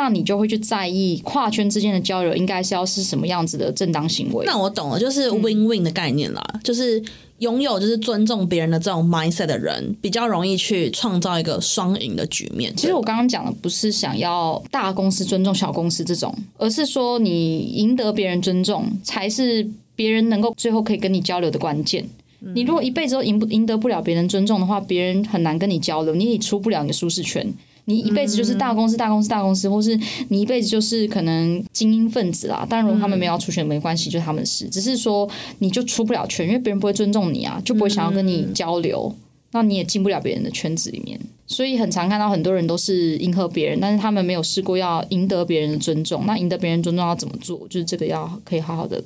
[0.00, 4.46] 那你就会去在意跨圈之间的交流应该是要是什么样子的正当行为？
[4.46, 7.02] 那我懂了，就是 win win 的概念啦，就是
[7.38, 12.72] 拥有就是尊重别人的这种 mindset 的人，比较容易去创造一个双赢的局面。
[12.76, 22.08] 其实我刚刚讲的不是想要大公司尊重小公司这种，而是说你赢得别人尊重，才是别人能够最后可以跟你交流的关键。
[22.54, 27.52] 你如果一辈子都赢不赢得不了别人尊重的话，别人很难跟你交流，你也出不了你的舒适圈。
[27.88, 29.98] 你一辈子就是大公司、大公司、大公司，或是
[30.28, 32.66] 你一辈子就是可能精英分子啦。
[32.68, 34.68] 当然，如果他们没有出选，没关系，就是他们的事。
[34.68, 35.26] 只是说，
[35.60, 39.10] 你就出不了圈，因为别人不会尊重你啊，就不会想要跟你交流，
[39.52, 41.18] 那你也进不了别人的圈子里面。
[41.46, 46.26] 所以，很常看到很多人都是迎合别人，但是他们没有试过要赢得别人的尊重。
[46.26, 47.66] 那赢得别人尊重要怎么做？
[47.70, 49.00] 就是这个要可以好好的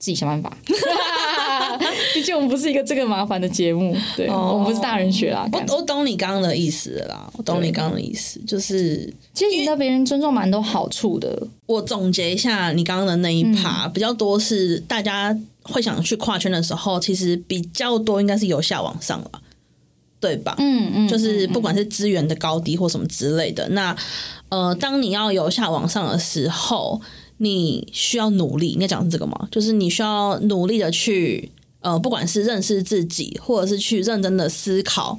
[0.00, 0.56] 自己想办法。
[2.14, 5.48] 毕竟我们不是一个这个麻烦的节目，对我们不是大人学啦。
[5.52, 11.46] 我我懂你刚刚的意思啦，我懂你刚刚的意思，就是其实赢得别人尊重蛮多好处的。
[11.66, 19.30] 我总结一下你刚刚的那一趴，比较多是大家会想去跨圈的时候，其实比较多应该是由下往上了，
[20.20, 20.54] 对吧？
[20.58, 23.68] 嗯嗯，就是不管是资源的高低或什么之类的。
[23.70, 23.96] 那
[24.48, 27.00] 呃，当你要由下往上的时候。
[27.40, 29.46] 你需要努力，应该讲是这个吗？
[29.48, 31.52] 就是你需要努力的去，
[31.88, 35.18] 呃，不管是认识自己，或者是去认真的思考。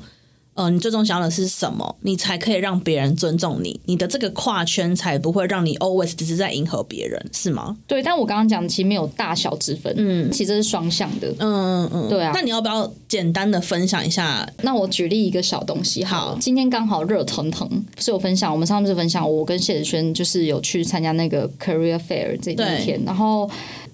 [0.53, 1.95] 呃，你最终想要的是什么？
[2.01, 7.75] 你才可以让别人尊重你，你的这个跨圈才不会让你 always 只是在迎合别人，是吗？
[7.87, 12.31] 对，但我刚刚讲其实没有大小之分，嗯，其实是双向的，嗯嗯嗯，对啊。
[12.35, 14.47] 那你要不要简单的分享一下？
[14.61, 23.49] 那我举例一个小东西，好，今天刚好热腾腾，不是有分享，我们上次分享，我跟谢子轩就是有去参加那个 career fair 这一天，然后。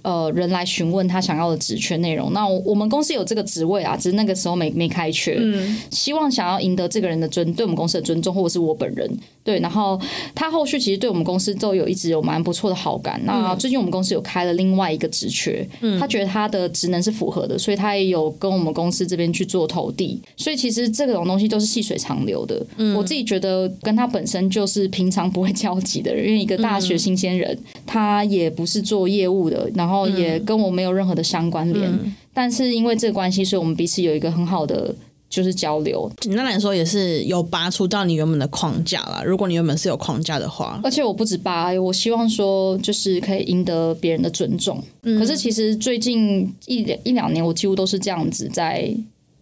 [0.06, 2.32] 呃人来询问他想要的职缺内容。
[2.32, 5.36] 那我们公司有这个职位啊，只是那个时候没没开缺。
[5.40, 9.10] 嗯，希望想要赢得这个人的尊，对我们公司的尊重，或者是我本人
[9.44, 9.60] 对。
[9.60, 10.00] 然后
[10.36, 13.20] 他后续其实对我们公司都有一直有蛮不错的好感。
[13.26, 15.68] 那最近我们公司有开了另外一个职缺，
[16.00, 20.22] 他觉得他的职能是符合的，所以他也有跟我们公司这边去做投递。
[20.38, 22.64] 所以其实这种东西都是细水长流的。
[22.96, 32.16] 我自己觉得跟他本身就是平常不会交集的人，因为一个大学新鲜人，他也不是做业务的，然后也跟我没有任何的相关联。
[32.34, 34.94] 但是因为这个关系，所以我们彼此有一个很好的
[35.30, 36.12] 就是交流。
[36.20, 39.24] 简单来说，也是有拔出到你原本的框架啦。
[39.26, 44.84] 如果你原本是有框架的话，而且我不止拔，我希望说就是可以赢得别人的尊重。
[45.02, 48.94] 可是其实最近一一两年，我几乎都是这样子在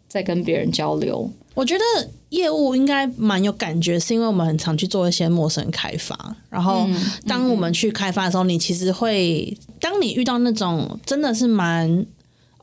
[0.07, 1.29] 在跟别人交流。
[1.53, 1.83] 我觉得
[2.29, 6.35] 业务应该蛮有感觉，是因为我们很常去做一些陌生开发。
[6.49, 6.87] 然后，
[7.27, 12.05] 当我们去开发的时候，你其实会，当你遇到那种真的是蛮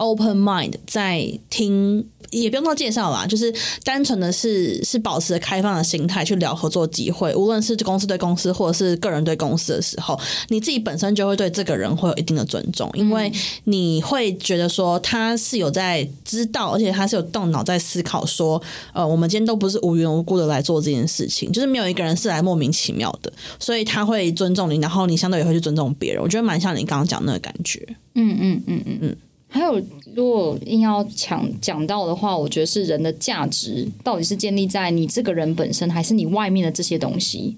[0.01, 2.07] open mind 在听。
[2.31, 13.33] 也不用做介绍啦，就是单纯的是是保持开放的心态去聊合作机会，无论是公司对公司或者是个人对公司的时候，你自己本身就会对这个人会有一定的尊重，因为
[13.65, 27.85] 你会觉得说他是有在知道，而且他是有动脑在思考，说呃，我们今天都不是无缘无故的来做这件事情，就是没有一个人是来莫名其妙的，所以他会尊重你，然后你相对也会去尊重别人，我觉得蛮像你刚刚讲那个感觉。
[28.15, 29.17] 嗯嗯嗯嗯嗯。
[29.53, 29.83] 还有，
[30.15, 37.57] 如果硬要讲讲到的话，我觉得是人的价值到底是建立在你这个人本身，还是你外面的这些东西？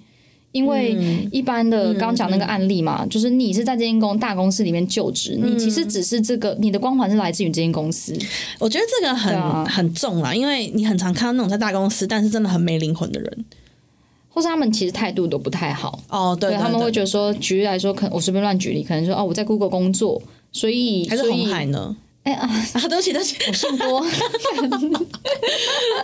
[0.53, 0.97] 因为
[1.31, 8.15] 一般的刚讲那个案例嘛，就是你是在这间公大公司里面就职，你其实只是这个你的光环是来自于这间公司。
[8.59, 13.45] 我觉得这个很很重啦，因为你很常看到那种在大公司，但是真的很没灵魂的人，
[14.31, 16.03] 或是他们其实态度都不太好。
[16.09, 20.23] 哦，对，他们会觉得说，举例来说，可我随便乱举例，可能说哦，我在 Google 工作。
[20.53, 21.97] 所以还是红海呢？
[22.25, 22.81] 哎啊啊！
[22.87, 23.99] 对不起，对不起，我姓郭。
[23.99, 24.05] 我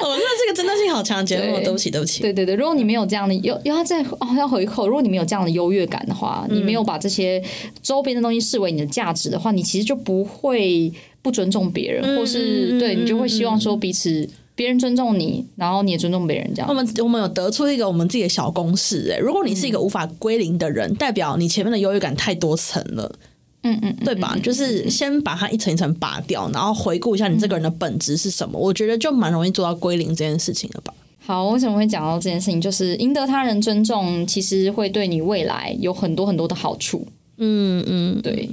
[0.03, 2.23] 那这个针对性好强，节目对不起，对不起。
[2.23, 7.41] 对对对，如果你没有这样的又又要再哦要回扣，如果你没有这样的优越感的话，你没有把这些
[7.85, 10.93] 周边的东西视为你的价值的话，你其实就不会
[11.23, 16.51] 不尊重别人，或是对你就会希望说彼此别人尊重你，然后你也尊重别人。
[16.53, 23.15] 这样，我们我们有得出一个我们自己的小公式，哎，如果你是一个无法归零的人，代表你前面的优越感太多层了。
[23.63, 24.37] 嗯嗯，对吧？
[24.43, 28.59] 就是先把它一层一层拔掉，然后回顾一下你这个人的本质是什么。
[28.59, 30.95] 我觉得就蛮容易做到归零这件事情的吧。
[31.19, 32.61] 好，为什么会讲到这件事情？
[32.61, 37.07] 就是赢得他人尊重，其实会对你未来有很多很多的好处。
[37.37, 38.49] 嗯嗯，对。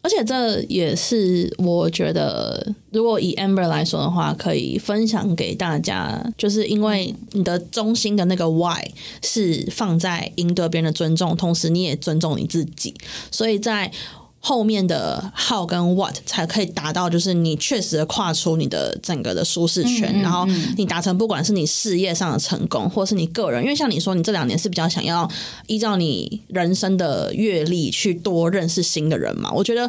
[0.00, 8.82] 而且这也是我觉得，如果以 Amber 来说的话，可以分享给大家，就是因为你的中心的那个 Why
[9.22, 12.94] 是放在赢得别人的尊重，同时你也尊重你自己，
[13.30, 13.92] 所以在。
[14.44, 20.44] 后面的 how 跟 what 才可以达到，就是你确实的跨出你的整个的舒适圈，然后
[20.76, 25.30] 你达成不管是你事业上的成功，或是你个人，因为像你说，你这两年是比较想要
[25.68, 29.52] 依照你人生的阅历去多认识新的人嘛？
[29.52, 29.88] 我觉得。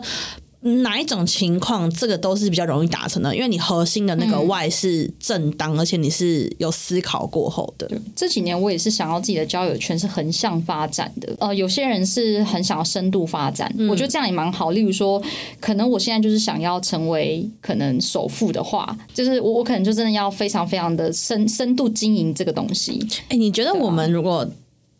[0.63, 7.89] 哪一种情况，这个都是比较容易达成的，因为你核心的那个外是正当，而且你是有思考过后的。
[8.15, 11.35] 这几年我也是想要自己的交友圈是横向发展的。
[11.39, 14.71] 呃，有些人是很想要深度发展，我觉得这样也蛮好。
[14.71, 15.21] 例如说，
[15.59, 23.05] 可能我现在就是想要成为可能首富的话，就是我我可能就真的要非常非常的深深度经营这个东西。
[23.29, 24.49] 哎，你觉得我们如果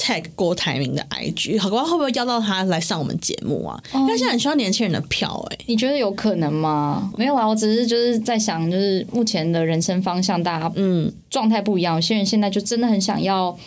[0.04, 3.82] ？tag 郭台铭的 IG，好，会不会邀到他来上我们节目啊？
[3.94, 7.10] 因为现在很需要年轻人的票，哎，你觉得有可能吗？
[7.18, 11.96] 没有啊，我只是就是在想，就是目前的人生方向，大家嗯状态不一样。
[11.96, 13.58] 有些人现在就真的很想要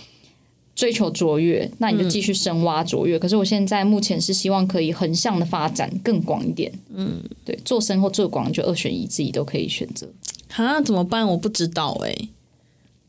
[0.74, 3.18] 追求卓越，那你就继续深挖卓越。
[3.18, 10.06] 可是我现在目前是希望可以横向的发展更广一点，嗯，对，做深或做广就二选一，自己都可以选择。
[10.56, 11.26] 啊，怎么办？
[11.26, 12.14] 我不知道哎。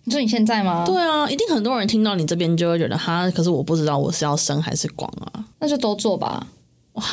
[0.07, 0.85] 你说你现在吗？
[0.85, 5.43] 对啊，一定很多人听到你这边就会觉得哈，可是我不知道我是要升还是广啊。
[5.59, 6.47] 那就都做吧，
[6.93, 7.03] 哇，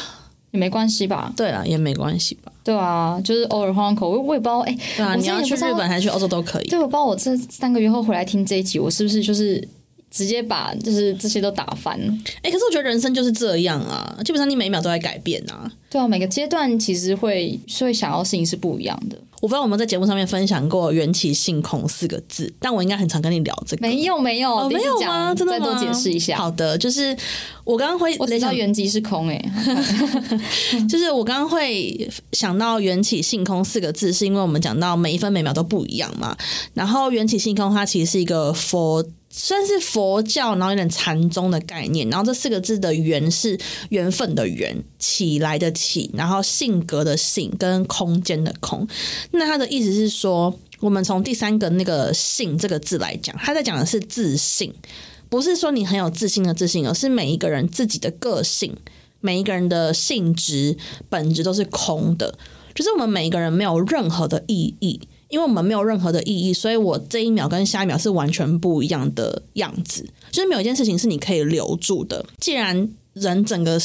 [0.53, 1.32] 也没关系吧？
[1.36, 2.53] 对啊，也没关系吧？
[2.62, 4.78] 对啊，就是偶尔换换口味，我也不知道哎。
[4.97, 6.68] 对啊，你要去日本还是去澳洲都可以。
[6.68, 9.66] 对，我不知道我这三个月后回来听这一集，我是不是就是
[10.14, 11.98] 直接把就是这些都打翻？
[12.40, 15.68] 哎，可是我觉得人生就是这样啊，基本上你每一秒都在改变啊。
[15.90, 19.18] 对啊，每个阶段其实会会想要事情是不一样的。
[19.40, 23.86] 我不知道我们在节目上面分享过“缘起性空”四个字，但我应该很常跟你聊这个。
[23.86, 25.34] 没有没有没有吗？
[25.34, 25.66] 真的吗？
[25.66, 26.38] 再多解释一下。
[26.38, 27.14] 好的，就是
[27.64, 29.44] 我刚刚会我知道缘起是空哎，
[30.88, 36.34] 就是我刚刚会想到“缘起性空”四个字，是因为我们讲到每一分每秒都不一样嘛。
[36.72, 39.04] 然后“缘起性空”它其实是一个佛。
[39.37, 42.09] 算是佛教，然后有点禅宗的概念。
[42.09, 43.59] 然后这四个字的“缘”是
[43.89, 48.87] 缘分的“缘”，起来的“起”，然后性格的“性”跟空间的“空”。
[49.32, 54.72] 那它的意思是说，我们从第三个那个“性”这个字来讲，他在讲的是自信，
[55.28, 58.72] 不是说你很有自信的自信，而是每一个人自己的个性，
[59.20, 60.76] 每一个人的性质
[61.09, 62.39] 本质都是空的，
[62.72, 65.01] 就是我们每一个人没有任何的意义。
[65.35, 70.09] 因为我们没有任何的意义，所以我这一秒跟下一秒是完全不一样的样子。
[70.30, 72.24] 就是没有一件事情是你可以留住的。
[72.39, 73.80] 既然人整个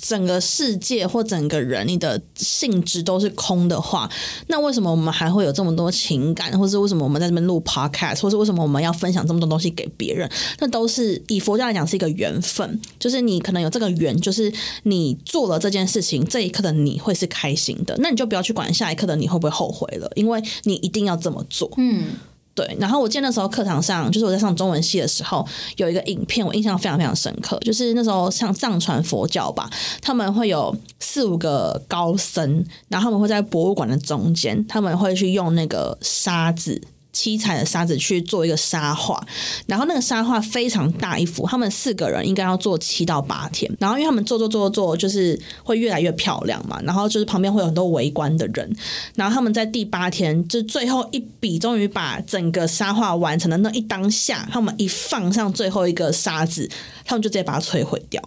[0.00, 4.10] 整个世界或整个人，你的性质都是空的话，
[4.48, 10.30] 那为什么我们还会有这么多情感，或是为什么我们在这边录 podcast，或是为什么我们要分享这么多东西给别人？
[10.60, 21.72] 那都是以佛教来讲是一个缘分，就是你可能有这个缘，就是你做了这件事情，这一刻的你会是开心的，那你就不要去管下一刻的你会不会后悔了，因为你一定要这么做。
[21.78, 22.08] 嗯。
[22.54, 25.46] 对，然后我记得那时候课堂上，就是我在上中文系的时候，
[25.76, 27.58] 有一个影片，我印象非常非常深刻。
[27.58, 29.68] 就是那时候像藏传佛教吧，
[30.00, 36.80] 他们会有四五个高僧，然后他们会在博物馆的中间，他们会去用那个沙子。
[37.14, 39.24] 七彩的沙子去做一个沙画，
[39.66, 48.76] 然后那个沙画非常大一幅，他们四个人应该要做七到八天，然后因为他们做做做做，就是会越来越漂亮嘛，然后就是旁边会有很多围观的人，
[49.14, 56.68] 然后他们在第八天就最后一笔，终于把整个沙画完成的那一当下，他们一放上最后一个沙子，
[57.04, 58.20] 他们就直接把它摧毁掉，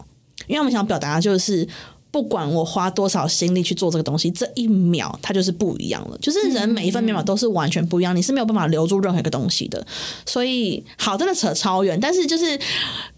[0.47, 1.67] 因为他们想表达就是。
[2.11, 6.17] 不管我花多少心力去做这个东西，这一秒它就是不一样了。
[6.19, 9.85] 就是人每一分秒都是完全不一样，你是没有办法留住任何一个东西的。
[10.25, 11.99] 所以，好，真的扯超远。
[11.99, 12.59] 但是，就是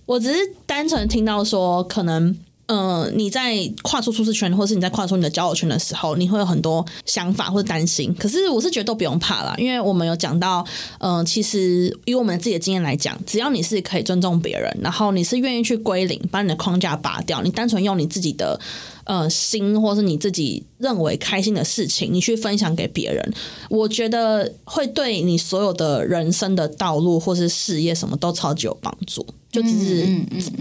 [0.06, 2.36] 我只是单纯听到说，可能。
[2.72, 8.14] 嗯，你在跨出舒适圈，或是你在跨出你的交友圈的时候，你会有很多想法或者担心。
[8.14, 10.64] 可是我是觉得都不用怕啦，因为我们有讲到，
[11.00, 18.60] 嗯，其实以我们自己的经验来讲，只要你是可以尊重别人，然后你是愿意去归零，把你的框架拔掉，你单纯用你自己的
[19.06, 23.34] 呃心，或是你自己认为开心的事情，你去分享给别人，
[23.72, 29.26] 我觉得会对你所有的人生的道路或是事业什么都超级有帮助。
[29.52, 30.08] 就只是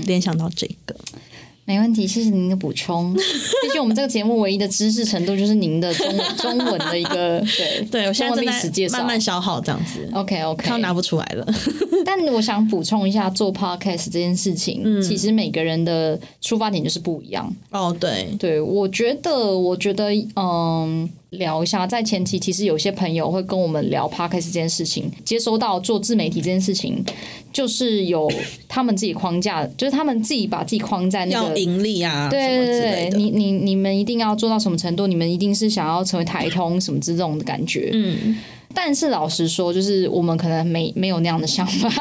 [0.06, 0.96] 联想到这个。
[1.68, 3.12] 没问题，谢谢您的补充。
[3.62, 10.08] 毕竟我们这个节目唯一的知识程度就是您的中文 中文的一个对对，我现在正在慢慢消耗这样子。
[10.14, 11.46] OK OK，他拿不出来了。
[12.06, 17.54] 但我想补充一下，做 Podcast 这件事情，其实每个人的出发点就是不一样。
[17.70, 21.06] 哦，对对，我觉得，我觉得，嗯。
[21.30, 27.04] 聊一下，在前期其实有些朋友会跟我们聊 podcast 这件事情，接收到做自媒体这件事情，
[27.52, 28.30] 就是有
[28.66, 35.06] 他们自己框架，就是他们自己把自己框在那个盈利啊，对对对，你你你们一定要做到什么程度？
[35.06, 38.36] 你们一定是想要成为台通什么之这种的感觉，嗯。
[38.80, 41.92] 但是老实说，就是我们可能没没有那样的想法。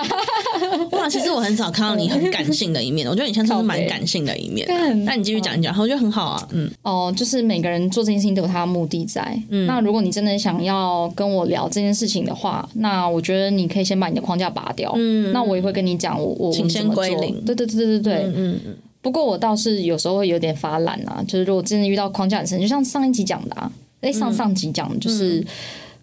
[0.91, 4.67] 哇，其实我很少看到你很感性的一面，我觉得你像是蛮感性的一面。
[5.03, 6.47] 那你继续讲一讲，我觉得很好啊。
[6.51, 9.37] 嗯，哦，就是每个人做这件事情都有他的目的在。
[9.49, 14.93] 嗯，那如果你真的想要跟我聊这件事情的话，那我觉得你可以先把你的框架拔掉。
[14.95, 17.43] 嗯，那我也会跟你讲，我我请先归零。
[17.43, 18.13] 对对对对对对。
[18.35, 18.77] 嗯嗯。
[19.01, 23.71] 不过我倒是有时候会有点发懒啊，就是如果真的遇到框架很深，就像上一集讲的啊，
[24.01, 25.43] 哎，上上集讲的就是。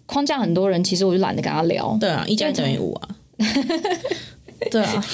[0.05, 1.97] 框架很多人，其实我就懒得跟他聊。
[1.99, 3.09] 对啊，一加一等于五啊。
[4.71, 5.05] 对啊，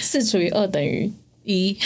[0.00, 1.10] 四除以二等于
[1.44, 1.74] 一。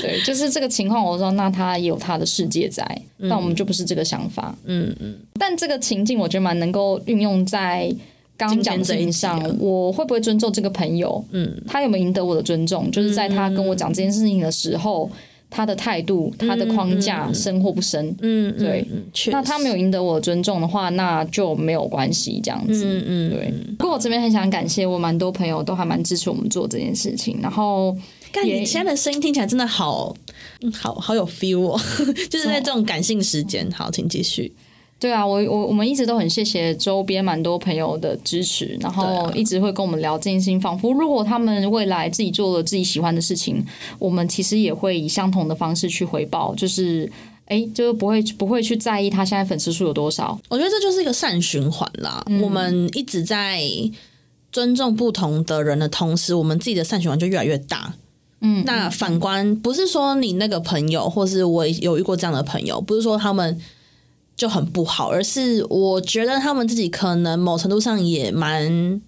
[0.00, 1.04] 对，就是这个情况。
[1.04, 2.84] 我说，那他也有他的世界在，
[3.28, 4.56] 但我们就不是这个想法。
[4.64, 5.16] 嗯嗯。
[5.34, 7.94] 但这个情境，我觉得蛮能够运用在
[8.36, 9.40] 刚讲的事情上。
[9.58, 11.24] 我会不会尊重这个朋友？
[11.30, 12.90] 嗯，他有没有赢得我的尊重？
[12.90, 15.10] 就是在他跟我讲这件事情的时候。
[15.50, 18.14] 他的态度，他的框架深或不深？
[18.20, 18.86] 嗯，对。
[19.32, 22.84] 那他没有赢得我尊重的话，那就没有关系，这样子。
[22.84, 23.54] 嗯嗯，对。
[23.78, 27.38] 不过我这边很想感谢我蛮多朋友，都还蛮支持我们做这件事情。
[27.42, 27.96] 然后，
[28.32, 30.14] 但你现在的声音听起来真的好，
[30.72, 31.80] 好好有 feel，哦，
[32.28, 33.68] 就是在这种感性时间。
[33.70, 34.52] 好，请继续。
[35.00, 40.60] 对啊，我我我们一直都很谢谢周边蛮多朋友的支持，然后一直会跟我们聊这件事情。
[40.60, 43.64] 仿佛如果他们未来自己做了自己喜欢的事情，
[44.00, 47.08] 我们其实也会以相同的方式去回报，就是
[47.44, 50.36] 哎，就是不会不会去在意他现在粉丝数有多少。
[50.48, 52.24] 我觉得这就是一个善循环啦。
[52.42, 53.62] 我们一直在
[54.50, 57.94] 尊重不同的人的同时，我们自己的善循环就越来越大。
[58.40, 63.56] 嗯，那反观不是说你那个朋友，或是我有遇过这样的朋友，不是说他们。
[64.38, 69.02] 就很不好，而是我觉得他们自己可能某程度上也蛮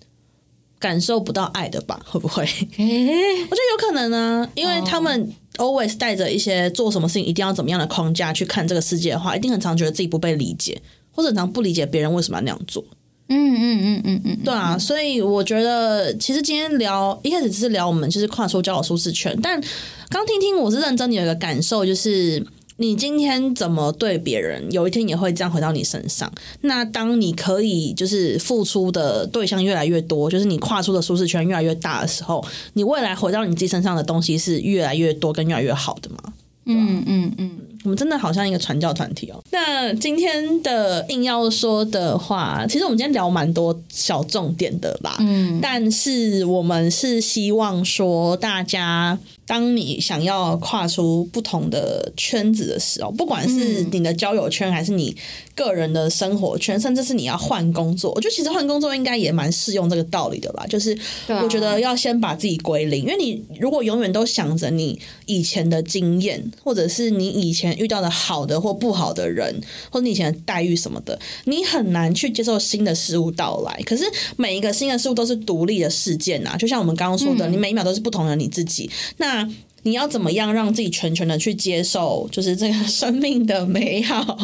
[0.79, 2.01] 感受不到爱的吧？
[2.05, 2.43] 会不会？
[2.43, 12.85] 我觉得有可能呢，因为他们 always 带着一些做什么事情一定要怎么样的框架去看这个世界的话，一定很常觉得自己不被理解，或者常不理解别人为什么要那样做。
[13.29, 19.63] 嗯嗯嗯嗯嗯，对啊，所以我觉得其实今天聊一开始只是聊我们就是跨出交友舒适圈，但
[20.09, 22.45] 刚听听我是认真的有一个感受，就是
[22.81, 26.33] 你今天怎么对别人，有一天也会这样回到你身上。
[26.63, 36.33] 那当你可以就是付出的对象越来越多，就是你跨出的舒适圈越来越大的时候，你未来回到你自己身上的东西是越来越多跟越来越好的嘛？
[36.65, 39.43] 嗯嗯嗯，我们真的好像一个传教团体哦。
[39.51, 45.17] 那今天的硬要说的话，其实我们今天聊蛮多小重点的啦。
[45.21, 49.19] 嗯，但是我们是希望说大家。
[49.51, 55.17] 当你想要跨出不同的圈子的时候，不管是你的交友圈，还是你
[55.57, 60.65] 个人的生活圈，甚至是你要换工作，我觉得其实换工作应该也蛮适用这个道理的吧。
[60.69, 60.97] 就是
[61.27, 64.97] 我觉得要先把自己归零，因为你如果永远都想着你
[65.27, 73.83] 以前的经验，或者是你以前遇到的好的或不好的人，或者你以前的待遇什么的，你很难去接受新的事物到来。
[73.85, 74.05] 可是
[74.37, 78.89] 每一个新的事物都是独立的事件啊，就像我们刚刚说的，你每一秒都是不同的你自己。
[79.17, 79.40] 那
[79.83, 84.37] 你要怎么样让自己全权的去接受，就是这个生命的美好？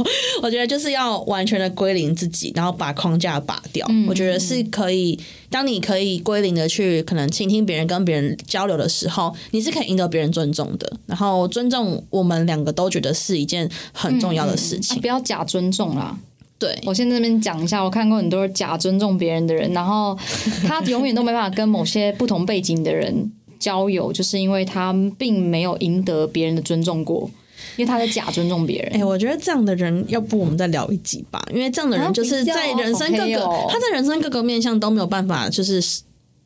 [0.43, 3.87] 我觉得就是要完全的归零自己，然后把框架拔掉。
[4.09, 5.19] 我觉得是可以，
[5.51, 10.91] 当你可以归零的去可能倾听别人、跟别人交流的时候，你是可以赢得别人尊重的。
[11.05, 14.99] 然后尊重，我们两个都觉得是一件很重要的事情。
[15.03, 16.19] 不要假尊重啦。
[16.59, 20.19] 对我先在那边讲一下，我看过很多假尊重别人的人，然后
[20.67, 23.31] 他永远都没办法跟某些不同背景的人。
[23.59, 27.31] 交友就是因为他并没有赢得别人的尊重过，
[27.77, 29.01] 因为他在假尊重别人。
[29.01, 31.43] 哎，我觉得这样的人，要不我们再聊一集吧？
[31.53, 35.83] 因为这样的人就是在人生各个他在人生各个面向都没有办法，就是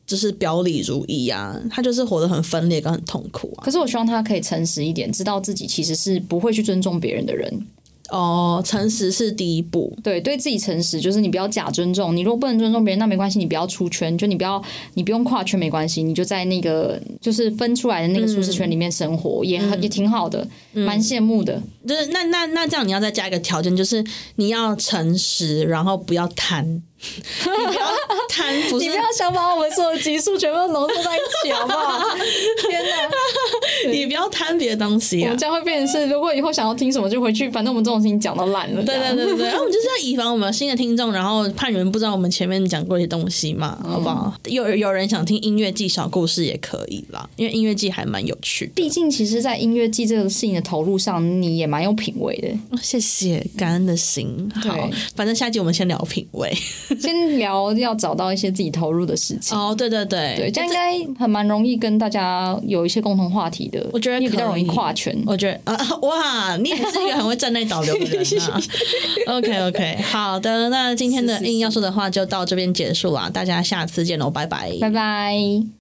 [0.05, 3.63] 就是表里如一啊，他就是活得很分裂跟很痛苦啊。
[3.63, 7.65] 可是我希望他可以诚实一点，知道自己其实是不会去尊重别人的人。
[8.11, 9.97] 哦，诚实是第一步。
[10.03, 12.15] 对，对自己诚实，就是你不要假尊重。
[12.15, 14.61] 你如果不能尊重别人，那没关系，你不要出圈，就你不要，
[14.95, 21.61] 你不用跨圈，没关系，你就在那个就是分出来的那个舒适圈里面生活，也很也挺好的，蛮羡慕的。
[21.87, 24.03] 就是那那那这样，你要再加一个条件，就是
[24.35, 26.83] 你要诚实，然后不要贪。
[27.01, 27.87] 你不要
[28.29, 32.15] 贪，不是你不要想把我们所有的激素全部都浓缩在一起，好不好？
[32.69, 33.91] 天哪！
[33.91, 38.83] 你不要贪别的东西，我们将会变成是，如果以后想要听什么就回去，反正我们这种事情讲到烂了。
[38.83, 44.33] 对对对对对，然后我们就是要以防我们新的听众，然后怕你们不知道我们前面讲过一些东西嘛，好不好？
[44.45, 48.73] 有有人想听音乐季小故事也可以啦，因为音乐季还蛮有趣的。
[48.75, 52.77] 毕竟，其实，在音乐季这个事情的投入上，你也蛮有品味的。
[52.81, 54.49] 谢谢，感恩的心。
[54.63, 56.55] 好，反正下集我们先聊品味。
[56.99, 63.85] 先聊要找到一些自己投入的事情哦，对对对，对，这样应该很蛮容易跟大家有一些共同话题的。
[63.93, 65.15] 我觉得比较容易跨圈。
[65.25, 68.61] 我觉得啊， 哇，你也是一个很会站内导流的人啊。
[69.37, 75.80] OK OK，好的，那今天的硬要说的话就到这边结束了，大家下次见喽，拜拜，拜拜。